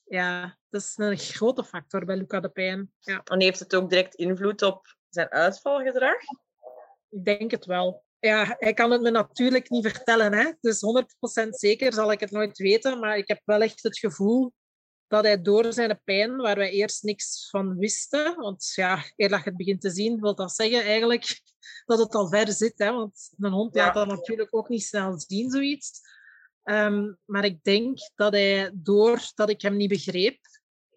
ja, 0.05 0.59
dat 0.69 0.81
is 0.81 0.93
een 0.97 1.19
grote 1.19 1.65
factor 1.65 2.05
bij 2.05 2.17
Luca 2.17 2.41
de 2.41 2.49
Pijn. 2.49 2.93
Ja. 2.99 3.21
En 3.25 3.41
heeft 3.41 3.59
het 3.59 3.75
ook 3.75 3.91
direct 3.91 4.15
invloed 4.15 4.63
op 4.63 4.97
zijn 5.09 5.29
uitvalgedrag? 5.31 6.21
Ik 7.09 7.25
denk 7.25 7.51
het 7.51 7.65
wel 7.65 8.04
ja, 8.25 8.57
hij 8.59 8.75
kan 8.75 8.91
het 8.91 9.01
me 9.01 9.11
natuurlijk 9.11 9.71
niet 9.71 9.87
vertellen. 9.87 10.33
Hè? 10.33 10.53
Dus 10.61 10.81
100% 11.45 11.49
zeker 11.49 11.93
zal 11.93 12.13
ik 12.13 12.21
het 12.21 12.31
nooit 12.31 12.59
weten. 12.59 12.99
Maar 12.99 13.17
ik 13.17 13.29
heb 13.29 13.41
wel 13.45 13.61
echt 13.63 13.83
het 13.83 13.99
gevoel 13.99 14.53
dat 15.07 15.25
hij 15.25 15.43
door 15.43 15.73
zijn 15.73 16.01
pijn, 16.05 16.37
waar 16.37 16.57
wij 16.57 16.71
eerst 16.71 17.03
niks 17.03 17.49
van 17.51 17.77
wisten, 17.77 18.37
want 18.37 18.73
ja, 18.75 19.05
eer 19.17 19.29
dat 19.29 19.39
je 19.39 19.49
het 19.49 19.57
begint 19.57 19.81
te 19.81 19.91
zien, 19.91 20.21
wil 20.21 20.35
dat 20.35 20.55
zeggen 20.55 20.83
eigenlijk 20.83 21.41
dat 21.85 21.99
het 21.99 22.15
al 22.15 22.29
ver 22.29 22.53
zit. 22.53 22.79
Hè? 22.79 22.93
Want 22.93 23.33
een 23.39 23.53
hond 23.53 23.75
laat 23.75 23.95
dat 23.95 24.07
natuurlijk 24.07 24.57
ook 24.57 24.69
niet 24.69 24.83
snel 24.83 25.21
zien, 25.21 25.51
zoiets. 25.51 26.01
Ehm, 26.63 27.13
maar 27.25 27.45
ik 27.45 27.63
denk 27.63 27.99
dat 28.15 28.33
hij, 28.33 28.71
doordat 28.75 29.49
ik 29.49 29.63
hem 29.63 29.77
niet 29.77 29.89
begreep 29.89 30.39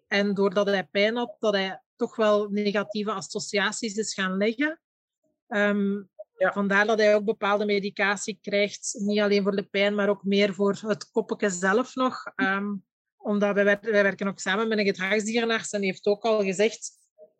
en 0.06 0.34
doordat 0.34 0.66
hij 0.66 0.84
pijn 0.84 1.16
had, 1.16 1.36
dat 1.38 1.54
hij 1.54 1.82
toch 1.96 2.16
wel 2.16 2.48
negatieve 2.48 3.12
associaties 3.12 3.94
is 3.94 4.14
gaan 4.14 4.36
leggen. 4.36 4.80
Ehm, 5.48 6.02
ja. 6.38 6.52
Vandaar 6.52 6.86
dat 6.86 6.98
hij 6.98 7.14
ook 7.14 7.24
bepaalde 7.24 7.64
medicatie 7.64 8.38
krijgt, 8.42 8.94
niet 8.98 9.20
alleen 9.20 9.42
voor 9.42 9.56
de 9.56 9.68
pijn, 9.70 9.94
maar 9.94 10.08
ook 10.08 10.24
meer 10.24 10.54
voor 10.54 10.78
het 10.86 11.10
koppetje 11.10 11.50
zelf 11.50 11.94
nog. 11.94 12.24
Ehm, 12.34 12.74
omdat 13.16 13.54
wij, 13.54 13.64
wij 13.64 14.02
werken 14.02 14.28
ook 14.28 14.38
samen 14.38 14.68
met 14.68 14.78
een 14.78 14.86
gedragsdierenarts 14.86 15.70
en 15.70 15.80
die 15.80 15.90
heeft 15.90 16.06
ook 16.06 16.24
al 16.24 16.42
gezegd, 16.42 16.90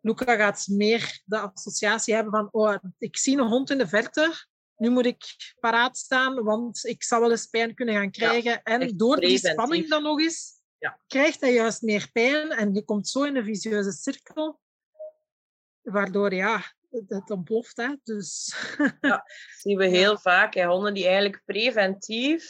Luca 0.01 0.35
gaat 0.35 0.67
meer 0.67 1.21
de 1.25 1.39
associatie 1.39 2.13
hebben 2.13 2.31
van, 2.31 2.49
oh, 2.51 2.75
ik 2.97 3.17
zie 3.17 3.37
een 3.37 3.47
hond 3.47 3.69
in 3.69 3.77
de 3.77 3.87
verte, 3.87 4.33
nu 4.77 4.89
moet 4.89 5.05
ik 5.05 5.23
paraat 5.59 5.97
staan, 5.97 6.43
want 6.43 6.85
ik 6.85 7.03
zou 7.03 7.21
wel 7.21 7.31
eens 7.31 7.45
pijn 7.45 7.75
kunnen 7.75 7.95
gaan 7.95 8.11
krijgen. 8.11 8.63
en 8.63 8.97
door 8.97 9.19
die 9.19 9.37
spanning 9.37 9.87
dan 9.87 10.03
nog 10.03 10.19
eens, 10.19 10.51
ja. 10.77 10.99
krijgt 11.07 11.41
hij 11.41 11.53
juist 11.53 11.81
meer 11.81 12.09
pijn 12.11 12.49
en 12.49 12.73
je 12.73 12.83
komt 12.83 13.07
zo 13.07 13.23
in 13.23 13.35
een 13.35 13.45
vicieuze 13.45 13.91
cirkel, 13.91 14.59
waardoor 15.81 16.33
ja, 16.33 16.63
het 16.89 17.29
ontploft. 17.29 17.77
Hè? 17.77 17.95
Dus... 18.03 18.55
ja, 18.77 19.09
dat 19.09 19.23
zien 19.57 19.77
we 19.77 19.87
heel 19.87 20.17
vaak. 20.17 20.53
Hè. 20.53 20.65
Honden 20.65 20.93
die 20.93 21.05
eigenlijk 21.05 21.41
preventief, 21.45 22.49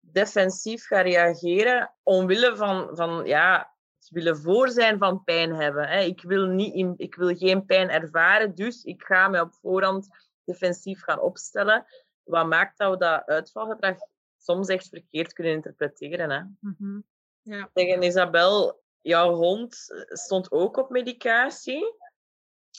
defensief 0.00 0.86
gaan 0.86 1.02
reageren, 1.02 1.94
omwille 2.02 2.56
van, 2.56 2.90
van 2.92 3.26
ja, 3.26 3.74
willen 4.08 4.36
voor 4.36 4.68
zijn 4.68 4.98
van 4.98 5.24
pijn 5.24 5.54
hebben. 5.54 5.88
Hè. 5.88 6.00
Ik, 6.00 6.22
wil 6.22 6.46
niet 6.46 6.74
in, 6.74 6.94
ik 6.96 7.14
wil 7.14 7.36
geen 7.36 7.64
pijn 7.64 7.90
ervaren, 7.90 8.54
dus 8.54 8.84
ik 8.84 9.02
ga 9.02 9.28
me 9.28 9.40
op 9.40 9.54
voorhand 9.54 10.08
defensief 10.44 11.02
gaan 11.02 11.20
opstellen. 11.20 11.86
Wat 12.22 12.46
maakt 12.46 12.78
dat 12.78 12.90
we 12.90 12.96
dat 12.96 13.26
uitvalgedrag 13.26 13.96
soms 14.38 14.68
echt 14.68 14.88
verkeerd 14.88 15.32
kunnen 15.32 15.52
interpreteren. 15.52 16.30
Hè? 16.30 16.42
Mm 16.60 17.04
ja. 17.44 17.70
Tegen 17.72 18.02
Isabel, 18.02 18.82
jouw 19.00 19.34
hond 19.34 20.04
stond 20.08 20.50
ook 20.50 20.76
op 20.76 20.90
medicatie. 20.90 21.94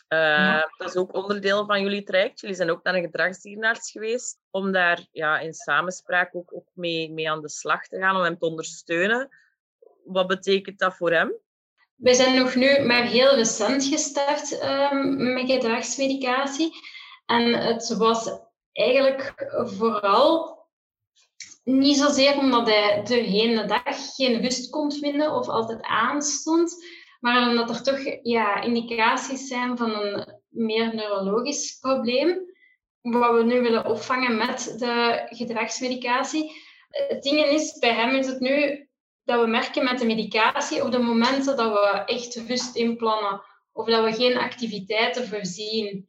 Uh, 0.09 0.61
dat 0.77 0.89
is 0.89 0.95
ook 0.95 1.13
onderdeel 1.13 1.65
van 1.65 1.81
jullie 1.81 2.03
traject. 2.03 2.39
Jullie 2.39 2.55
zijn 2.55 2.71
ook 2.71 2.83
naar 2.83 2.95
een 2.95 3.03
gedragsdierenarts 3.03 3.91
geweest 3.91 4.37
om 4.51 4.71
daar 4.71 5.07
ja, 5.11 5.39
in 5.39 5.53
samenspraak 5.53 6.35
ook, 6.35 6.53
ook 6.53 6.67
mee, 6.73 7.11
mee 7.11 7.31
aan 7.31 7.41
de 7.41 7.49
slag 7.49 7.87
te 7.87 7.99
gaan, 7.99 8.15
om 8.15 8.23
hem 8.23 8.37
te 8.37 8.45
ondersteunen. 8.45 9.29
Wat 10.03 10.27
betekent 10.27 10.79
dat 10.79 10.95
voor 10.95 11.11
hem? 11.11 11.33
We 11.95 12.13
zijn 12.13 12.35
nog 12.35 12.55
nu 12.55 12.79
maar 12.79 13.03
heel 13.03 13.35
recent 13.35 13.83
gestart 13.85 14.63
um, 14.63 15.33
met 15.33 15.51
gedragsmedicatie. 15.51 16.71
En 17.25 17.53
het 17.53 17.95
was 17.97 18.39
eigenlijk 18.71 19.51
vooral 19.77 20.55
niet 21.63 21.97
zozeer 21.97 22.37
omdat 22.37 22.67
hij 22.67 23.03
doorheen 23.03 23.55
de 23.55 23.65
dag 23.65 24.15
geen 24.15 24.41
rust 24.41 24.69
kon 24.69 24.91
vinden 24.91 25.31
of 25.31 25.47
altijd 25.47 25.81
aanstond, 25.81 26.85
maar 27.25 27.49
omdat 27.49 27.69
er 27.69 27.83
toch 27.83 28.19
ja, 28.23 28.61
indicaties 28.61 29.47
zijn 29.47 29.77
van 29.77 29.91
een 29.91 30.41
meer 30.49 30.95
neurologisch 30.95 31.77
probleem, 31.79 32.39
wat 33.01 33.33
we 33.33 33.43
nu 33.43 33.61
willen 33.61 33.85
opvangen 33.85 34.37
met 34.37 34.75
de 34.77 35.25
gedragsmedicatie. 35.25 36.51
Het 36.89 37.23
ding 37.23 37.45
is, 37.45 37.79
bij 37.79 37.93
hem 37.93 38.15
is 38.15 38.27
het 38.27 38.39
nu 38.39 38.87
dat 39.23 39.41
we 39.41 39.47
merken 39.47 39.83
met 39.83 39.99
de 39.99 40.05
medicatie 40.05 40.83
op 40.83 40.91
de 40.91 40.99
momenten 40.99 41.57
dat 41.57 41.71
we 41.71 42.03
echt 42.05 42.35
rust 42.47 42.75
inplannen 42.75 43.41
of 43.73 43.87
dat 43.87 44.03
we 44.03 44.13
geen 44.13 44.37
activiteiten 44.37 45.27
voorzien, 45.27 46.07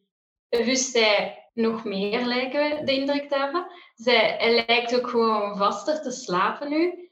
rust 0.49 0.95
hij 0.95 1.49
nog 1.53 1.85
meer, 1.85 2.25
lijken 2.25 2.61
we 2.61 2.85
de 2.85 2.93
indruk 2.93 3.29
te 3.29 3.39
hebben. 3.39 3.67
Zij, 3.95 4.37
hij 4.39 4.65
lijkt 4.67 4.97
ook 4.97 5.09
gewoon 5.09 5.57
vaster 5.57 6.03
te 6.03 6.11
slapen 6.11 6.71
nu 6.71 7.06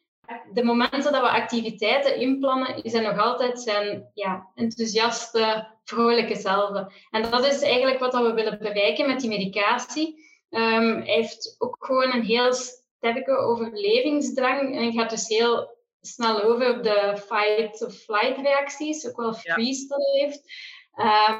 de 0.52 0.64
momenten 0.64 1.12
dat 1.12 1.20
we 1.20 1.28
activiteiten 1.28 2.16
inplannen, 2.20 2.82
is 2.82 2.92
hij 2.92 3.02
nog 3.02 3.18
altijd 3.18 3.60
zijn 3.60 4.10
ja, 4.14 4.50
enthousiaste, 4.54 5.66
vrolijke 5.84 6.36
zelf. 6.36 6.86
En 7.10 7.30
dat 7.30 7.46
is 7.46 7.62
eigenlijk 7.62 7.98
wat 7.98 8.12
we 8.12 8.32
willen 8.32 8.58
bereiken 8.58 9.06
met 9.06 9.20
die 9.20 9.28
medicatie. 9.28 10.32
Um, 10.50 11.02
hij 11.02 11.14
heeft 11.14 11.54
ook 11.58 11.76
gewoon 11.80 12.12
een 12.12 12.24
heel 12.24 12.52
sterke 12.52 13.36
overlevingsdrang 13.36 14.76
en 14.76 14.92
gaat 14.92 15.10
dus 15.10 15.28
heel 15.28 15.76
snel 16.00 16.42
over 16.42 16.76
op 16.76 16.82
de 16.82 17.22
fight-of-flight 17.26 18.36
reacties, 18.36 19.08
ook 19.08 19.16
wel 19.16 19.34
freeze 19.34 19.86
dat 19.86 19.98
hij 19.98 20.20
heeft. 20.20 20.42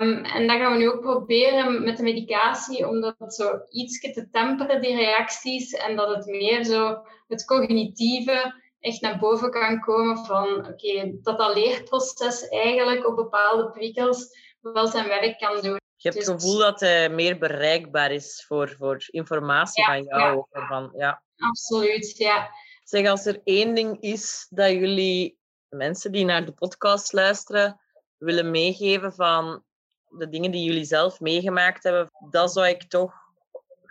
Um, 0.01 0.25
en 0.25 0.47
dat 0.47 0.57
gaan 0.57 0.73
we 0.73 0.79
nu 0.79 0.91
ook 0.91 1.01
proberen 1.01 1.85
met 1.85 1.97
de 1.97 2.03
medicatie, 2.03 2.89
om 2.89 3.01
dat 3.01 3.35
zo 3.35 3.61
iets 3.71 4.01
te 4.01 4.29
temperen, 4.31 4.81
die 4.81 4.97
reacties, 4.97 5.73
en 5.73 5.97
dat 5.97 6.15
het 6.15 6.27
meer 6.27 6.65
zo 6.65 6.99
het 7.29 7.45
cognitieve 7.45 8.63
echt 8.85 9.01
naar 9.01 9.19
boven 9.19 9.51
kan 9.51 9.81
komen 9.81 10.25
van 10.25 10.67
oké, 10.67 11.13
dat 11.23 11.39
dat 11.39 11.55
leerproces 11.55 12.49
eigenlijk 12.49 13.07
op 13.07 13.17
bepaalde 13.17 13.71
prikkels 13.71 14.39
wel 14.61 14.87
zijn 14.87 15.09
werk 15.09 15.39
kan 15.39 15.61
doen. 15.61 15.81
Je 15.97 16.09
hebt 16.09 16.27
het 16.27 16.27
dus 16.27 16.43
gevoel 16.45 16.59
dat 16.59 16.81
hij 16.81 17.09
meer 17.09 17.39
bereikbaar 17.39 18.13
is 18.13 18.45
voor, 18.47 18.75
voor 18.79 19.05
informatie 19.07 19.85
van 19.85 20.03
jou? 20.03 20.47
Ja. 20.51 20.67
Van, 20.67 20.93
ja. 20.97 21.23
Absoluut, 21.37 22.17
ja. 22.17 22.51
Zeg, 22.83 23.09
als 23.09 23.27
er 23.27 23.41
één 23.45 23.75
ding 23.75 24.01
is 24.01 24.47
dat 24.51 24.71
jullie, 24.71 25.39
mensen 25.69 26.13
die 26.13 26.25
naar 26.25 26.45
de 26.45 26.53
podcast 26.53 27.13
luisteren, 27.13 27.81
willen 28.17 28.51
meegeven 28.51 29.13
van 29.13 29.65
de 30.09 30.29
dingen 30.29 30.51
die 30.51 30.65
jullie 30.65 30.85
zelf 30.85 31.21
meegemaakt 31.21 31.83
hebben, 31.83 32.11
dat 32.31 32.53
zou 32.53 32.67
ik 32.67 32.89
toch 32.89 33.24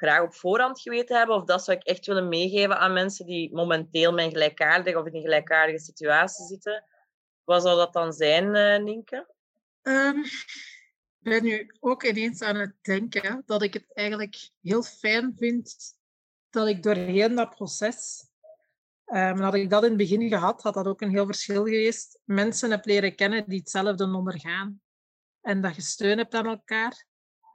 graag 0.03 0.21
op 0.21 0.33
voorhand 0.33 0.81
geweten 0.81 1.17
hebben? 1.17 1.35
Of 1.35 1.43
dat 1.43 1.63
zou 1.63 1.77
ik 1.77 1.83
echt 1.83 2.05
willen 2.05 2.27
meegeven 2.27 2.79
aan 2.79 2.93
mensen 2.93 3.25
die 3.25 3.53
momenteel 3.53 4.13
met 4.13 4.25
een 4.25 4.31
gelijkaardige 4.31 4.99
of 4.99 5.05
in 5.05 5.15
een 5.15 5.21
gelijkaardige 5.21 5.83
situatie 5.83 6.45
zitten? 6.45 6.85
Wat 7.43 7.61
zou 7.61 7.77
dat 7.77 7.93
dan 7.93 8.13
zijn, 8.13 8.55
uh, 8.55 8.83
Nienke? 8.83 9.27
Um, 9.81 10.23
ik 11.19 11.29
ben 11.29 11.43
nu 11.43 11.75
ook 11.79 12.03
ineens 12.03 12.41
aan 12.41 12.55
het 12.55 12.75
denken 12.81 13.43
dat 13.45 13.61
ik 13.61 13.73
het 13.73 13.85
eigenlijk 13.93 14.49
heel 14.61 14.83
fijn 14.83 15.33
vind 15.37 15.75
dat 16.49 16.67
ik 16.67 16.83
doorheen 16.83 17.35
dat 17.35 17.55
proces, 17.55 18.27
um, 19.05 19.39
had 19.39 19.53
ik 19.53 19.69
dat 19.69 19.83
in 19.83 19.89
het 19.89 19.97
begin 19.97 20.27
gehad, 20.29 20.61
had 20.61 20.73
dat 20.73 20.87
ook 20.87 21.01
een 21.01 21.09
heel 21.09 21.25
verschil 21.25 21.63
geweest. 21.63 22.19
Mensen 22.23 22.71
heb 22.71 22.85
leren 22.85 23.15
kennen 23.15 23.43
die 23.47 23.59
hetzelfde 23.59 24.03
ondergaan. 24.03 24.81
En 25.41 25.61
dat 25.61 25.75
je 25.75 25.81
steun 25.81 26.17
hebt 26.17 26.33
aan 26.33 26.45
elkaar 26.45 27.05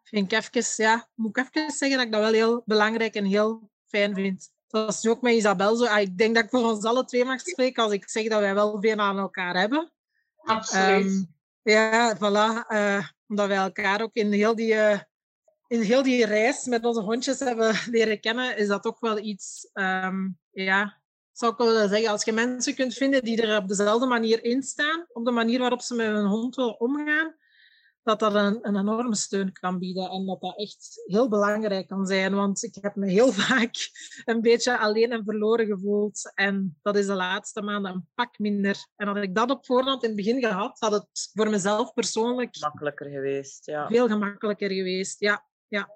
vind 0.08 0.32
ik 0.32 0.38
even, 0.54 0.84
ja, 0.84 1.08
moet 1.14 1.36
ik 1.36 1.46
even 1.46 1.70
zeggen 1.70 1.96
dat 1.96 2.06
ik 2.06 2.12
dat 2.12 2.20
wel 2.20 2.32
heel 2.32 2.62
belangrijk 2.64 3.14
en 3.14 3.24
heel 3.24 3.70
fijn 3.86 4.14
vind. 4.14 4.50
Dat 4.68 4.94
is 4.94 5.06
ook 5.06 5.22
met 5.22 5.34
Isabel 5.34 5.76
zo. 5.76 5.84
Ah, 5.84 6.00
ik 6.00 6.18
denk 6.18 6.34
dat 6.34 6.44
ik 6.44 6.50
voor 6.50 6.64
ons 6.64 6.84
alle 6.84 7.04
twee 7.04 7.24
mag 7.24 7.40
spreken 7.40 7.82
als 7.82 7.92
ik 7.92 8.08
zeg 8.08 8.28
dat 8.28 8.40
wij 8.40 8.54
wel 8.54 8.80
veel 8.80 8.96
aan 8.96 9.18
elkaar 9.18 9.56
hebben. 9.56 9.92
Absoluut. 10.36 11.04
Um, 11.04 11.34
ja, 11.62 12.16
voilà. 12.16 12.72
Uh, 12.72 13.06
omdat 13.28 13.46
wij 13.46 13.56
elkaar 13.56 14.02
ook 14.02 14.14
in 14.14 14.32
heel 14.32 14.54
die, 14.54 14.72
uh, 14.74 14.98
in 15.66 15.80
heel 15.80 16.02
die 16.02 16.26
reis 16.26 16.64
met 16.64 16.84
onze 16.84 17.00
hondjes 17.00 17.38
hebben 17.38 17.74
leren 17.90 18.20
kennen, 18.20 18.56
is 18.56 18.68
dat 18.68 18.82
toch 18.82 19.00
wel 19.00 19.18
iets, 19.18 19.70
um, 19.72 20.38
ja, 20.50 21.00
zou 21.32 21.52
ik 21.52 21.58
willen 21.58 21.88
zeggen, 21.88 22.10
als 22.10 22.24
je 22.24 22.32
mensen 22.32 22.74
kunt 22.74 22.94
vinden 22.94 23.24
die 23.24 23.42
er 23.42 23.56
op 23.62 23.68
dezelfde 23.68 24.06
manier 24.06 24.44
in 24.44 24.62
staan, 24.62 25.06
op 25.08 25.24
de 25.24 25.30
manier 25.30 25.58
waarop 25.58 25.80
ze 25.80 25.94
met 25.94 26.06
hun 26.06 26.26
hond 26.26 26.56
willen 26.56 26.80
omgaan, 26.80 27.34
dat 28.08 28.32
dat 28.32 28.34
een, 28.34 28.58
een 28.62 28.76
enorme 28.76 29.14
steun 29.14 29.52
kan 29.52 29.78
bieden 29.78 30.10
en 30.10 30.26
dat 30.26 30.40
dat 30.40 30.58
echt 30.58 31.02
heel 31.04 31.28
belangrijk 31.28 31.88
kan 31.88 32.06
zijn. 32.06 32.34
Want 32.34 32.62
ik 32.62 32.76
heb 32.80 32.94
me 32.96 33.10
heel 33.10 33.32
vaak 33.42 33.74
een 34.24 34.40
beetje 34.40 34.78
alleen 34.78 35.12
en 35.12 35.24
verloren 35.24 35.66
gevoeld. 35.66 36.32
En 36.34 36.78
dat 36.82 36.96
is 36.96 37.06
de 37.06 37.14
laatste 37.14 37.62
maanden 37.62 37.92
een 37.92 38.08
pak 38.14 38.38
minder. 38.38 38.76
En 38.96 39.06
had 39.06 39.16
ik 39.16 39.34
dat 39.34 39.50
op 39.50 39.66
voorhand 39.66 40.02
in 40.02 40.08
het 40.08 40.16
begin 40.16 40.40
gehad, 40.40 40.78
had 40.78 40.92
het 40.92 41.30
voor 41.34 41.50
mezelf 41.50 41.92
persoonlijk... 41.92 42.56
Makkelijker 42.60 43.10
geweest, 43.10 43.66
ja. 43.66 43.86
Veel 43.86 44.08
gemakkelijker 44.08 44.70
geweest, 44.70 45.20
ja. 45.20 45.46
ja. 45.68 45.90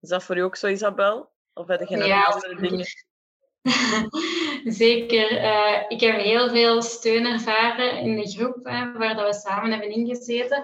Is 0.00 0.08
dat 0.08 0.22
voor 0.22 0.36
u 0.36 0.40
ook 0.40 0.56
zo, 0.56 0.66
Isabel? 0.66 1.32
Of 1.54 1.66
heb 1.66 1.88
je 1.88 1.96
nog 1.96 2.34
andere 2.34 2.60
dingen? 2.60 2.86
Zeker. 4.82 5.32
Uh, 5.32 5.82
ik 5.88 6.00
heb 6.00 6.20
heel 6.20 6.50
veel 6.50 6.82
steun 6.82 7.26
ervaren 7.26 7.98
in 7.98 8.16
de 8.16 8.28
groep 8.28 8.64
hè, 8.64 8.92
waar 8.92 9.16
dat 9.16 9.26
we 9.26 9.48
samen 9.48 9.70
hebben 9.70 9.90
ingezeten. 9.90 10.62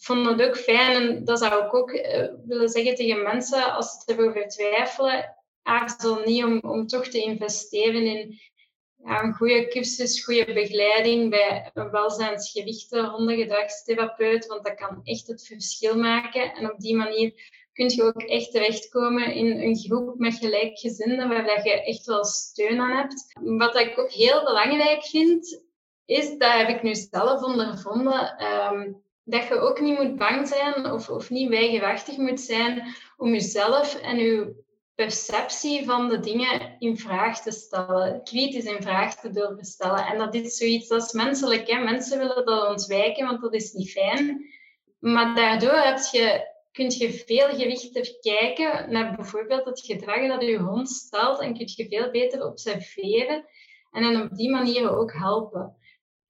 Vond 0.00 0.26
het 0.26 0.42
ook 0.42 0.56
fijn 0.56 1.02
en 1.02 1.24
dat 1.24 1.38
zou 1.38 1.64
ik 1.64 1.74
ook 1.74 1.92
uh, 1.92 2.28
willen 2.46 2.68
zeggen 2.68 2.94
tegen 2.94 3.22
mensen 3.22 3.72
als 3.72 3.90
ze 3.90 4.12
erover 4.12 4.48
twijfelen. 4.48 5.36
Aarzel 5.62 6.22
niet 6.24 6.44
om, 6.44 6.58
om 6.60 6.86
toch 6.86 7.06
te 7.06 7.22
investeren 7.22 8.06
in 8.06 8.38
ja, 9.04 9.22
een 9.22 9.34
goede 9.34 9.68
cursus, 9.68 10.24
goede 10.24 10.52
begeleiding 10.52 11.30
bij 11.30 11.70
een 11.74 11.90
welzijnsgewichten 11.90 13.04
hondengedragstherapeut, 13.04 14.46
want 14.46 14.64
dat 14.64 14.74
kan 14.74 15.00
echt 15.04 15.26
het 15.26 15.46
verschil 15.46 15.96
maken. 15.96 16.54
En 16.54 16.72
op 16.72 16.80
die 16.80 16.96
manier 16.96 17.32
kun 17.72 17.88
je 17.88 18.02
ook 18.02 18.22
echt 18.22 18.50
terechtkomen 18.50 19.34
in 19.34 19.60
een 19.60 19.76
groep 19.76 20.18
met 20.18 20.34
gelijkgezinden, 20.34 21.28
waar 21.28 21.66
je 21.66 21.84
echt 21.84 22.06
wel 22.06 22.24
steun 22.24 22.80
aan 22.80 22.96
hebt. 22.96 23.38
Wat 23.40 23.76
ik 23.76 23.98
ook 23.98 24.10
heel 24.10 24.44
belangrijk 24.44 25.04
vind, 25.04 25.64
is, 26.04 26.38
dat 26.38 26.52
heb 26.52 26.68
ik 26.68 26.82
nu 26.82 26.94
zelf 26.94 27.42
ondervonden, 27.42 28.44
um, 28.44 29.02
dat 29.30 29.48
je 29.48 29.58
ook 29.58 29.80
niet 29.80 29.98
moet 29.98 30.16
bang 30.16 30.48
zijn 30.48 30.92
of, 30.92 31.08
of 31.08 31.30
niet 31.30 31.48
weigerachtig 31.48 32.16
moet 32.16 32.40
zijn 32.40 32.94
om 33.16 33.32
jezelf 33.32 33.94
en 33.94 34.16
je 34.16 34.64
perceptie 34.94 35.84
van 35.84 36.08
de 36.08 36.20
dingen 36.20 36.76
in 36.78 36.96
vraag 36.96 37.42
te 37.42 37.50
stellen, 37.50 38.24
kritisch 38.24 38.64
in 38.64 38.82
vraag 38.82 39.20
te 39.20 39.30
durven 39.30 39.64
stellen. 39.64 40.06
En 40.06 40.18
dat 40.18 40.34
is 40.34 40.56
zoiets, 40.56 40.90
is 40.90 41.12
menselijk. 41.12 41.70
Hè? 41.70 41.84
Mensen 41.84 42.18
willen 42.18 42.44
dat 42.44 42.68
ontwijken, 42.68 43.26
want 43.26 43.40
dat 43.40 43.54
is 43.54 43.72
niet 43.72 43.90
fijn. 43.90 44.46
Maar 44.98 45.34
daardoor 45.34 45.98
je, 46.12 46.48
kun 46.72 46.90
je 46.90 47.12
veel 47.12 47.48
gerichter 47.48 48.16
kijken 48.20 48.90
naar 48.92 49.16
bijvoorbeeld 49.16 49.64
het 49.64 49.80
gedrag 49.80 50.28
dat 50.28 50.42
je 50.42 50.58
hond 50.58 50.88
stelt 50.88 51.40
en 51.40 51.54
kun 51.54 51.68
je 51.74 51.88
veel 51.88 52.10
beter 52.10 52.46
observeren 52.46 53.44
en 53.90 54.02
hen 54.02 54.22
op 54.22 54.36
die 54.36 54.50
manier 54.50 54.96
ook 54.96 55.12
helpen. 55.12 55.76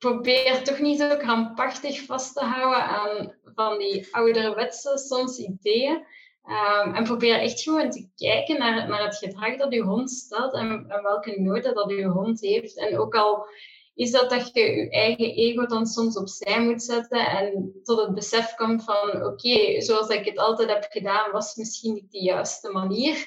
Probeer 0.00 0.64
toch 0.64 0.78
niet 0.78 0.98
zo 0.98 1.16
krampachtig 1.16 2.04
vast 2.04 2.34
te 2.34 2.44
houden 2.44 2.84
aan 2.84 3.34
van 3.54 3.78
die 3.78 4.08
ouderwetse 4.10 4.98
soms 4.98 5.38
ideeën, 5.38 6.06
Um, 6.44 6.94
en 6.94 7.04
probeer 7.04 7.40
echt 7.40 7.62
gewoon 7.62 7.90
te 7.90 8.08
kijken 8.16 8.58
naar, 8.58 8.88
naar 8.88 9.04
het 9.04 9.16
gedrag 9.16 9.56
dat 9.56 9.72
je 9.72 9.82
hond 9.82 10.10
stelt 10.10 10.54
en, 10.54 10.84
en 10.88 11.02
welke 11.02 11.40
noden 11.40 11.74
dat 11.74 11.90
je 11.90 12.04
hond 12.04 12.40
heeft. 12.40 12.76
En 12.76 12.98
ook 12.98 13.14
al 13.14 13.46
is 13.94 14.10
dat 14.10 14.30
dat 14.30 14.50
je 14.52 14.60
je 14.60 14.90
eigen 14.90 15.34
ego 15.34 15.66
dan 15.66 15.86
soms 15.86 16.16
opzij 16.16 16.60
moet 16.60 16.82
zetten 16.82 17.26
en 17.26 17.72
tot 17.82 18.00
het 18.00 18.14
besef 18.14 18.54
komt 18.54 18.84
van 18.84 19.24
oké, 19.24 19.80
zoals 19.80 20.08
ik 20.08 20.24
het 20.24 20.38
altijd 20.38 20.68
heb 20.68 20.86
gedaan, 20.90 21.32
was 21.32 21.54
misschien 21.54 21.94
niet 21.94 22.10
de 22.10 22.22
juiste 22.22 22.70
manier. 22.70 23.26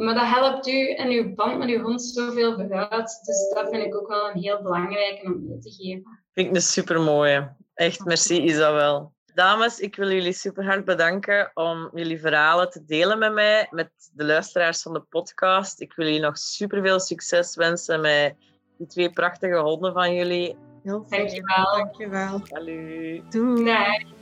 Maar 0.00 0.14
dat 0.14 0.26
helpt 0.26 0.68
u 0.68 0.90
en 0.90 1.10
uw 1.10 1.34
band 1.34 1.58
met 1.58 1.68
uw 1.68 1.82
hond 1.82 2.02
zoveel 2.02 2.54
vooruit. 2.54 3.20
Dus 3.24 3.48
dat 3.54 3.68
vind 3.70 3.84
ik 3.84 3.96
ook 3.96 4.08
wel 4.08 4.30
een 4.30 4.40
heel 4.40 4.62
belangrijke 4.62 5.26
om 5.26 5.46
mee 5.48 5.58
te 5.58 5.70
geven. 5.70 6.18
Vind 6.32 6.48
ik 6.48 6.54
een 6.54 6.62
super 6.62 7.00
mooie. 7.00 7.52
Echt, 7.74 8.04
merci 8.04 8.42
Isabel. 8.42 9.12
Dames, 9.34 9.78
ik 9.78 9.96
wil 9.96 10.10
jullie 10.10 10.32
super 10.32 10.64
hard 10.64 10.84
bedanken 10.84 11.50
om 11.54 11.90
jullie 11.94 12.20
verhalen 12.20 12.70
te 12.70 12.84
delen 12.84 13.18
met 13.18 13.32
mij, 13.32 13.66
met 13.70 13.90
de 14.12 14.24
luisteraars 14.24 14.82
van 14.82 14.92
de 14.92 15.00
podcast. 15.00 15.80
Ik 15.80 15.94
wil 15.94 16.06
jullie 16.06 16.20
nog 16.20 16.38
super 16.38 16.82
veel 16.82 17.00
succes 17.00 17.56
wensen 17.56 18.00
met 18.00 18.34
die 18.78 18.86
twee 18.86 19.10
prachtige 19.10 19.58
honden 19.58 19.92
van 19.92 20.14
jullie. 20.14 20.56
Heel 20.82 21.04
fijn. 21.08 21.26
Dankjewel. 21.26 21.76
Dankjewel. 21.76 22.40
Hallo. 22.48 23.22
Doei. 23.28 23.62
Nee. 23.62 24.19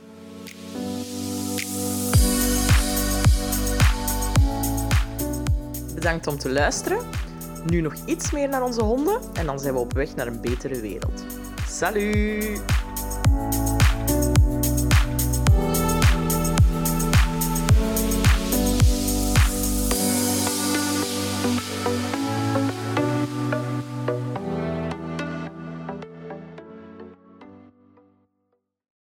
Bedankt 5.99 6.27
om 6.27 6.37
te 6.37 6.49
luisteren. 6.49 6.99
Nu 7.65 7.81
nog 7.81 7.93
iets 8.05 8.31
meer 8.31 8.49
naar 8.49 8.63
onze 8.63 8.83
honden 8.83 9.19
en 9.33 9.45
dan 9.45 9.59
zijn 9.59 9.73
we 9.73 9.79
op 9.79 9.93
weg 9.93 10.15
naar 10.15 10.27
een 10.27 10.41
betere 10.41 10.79
wereld. 10.79 11.25
Salut! 11.67 12.61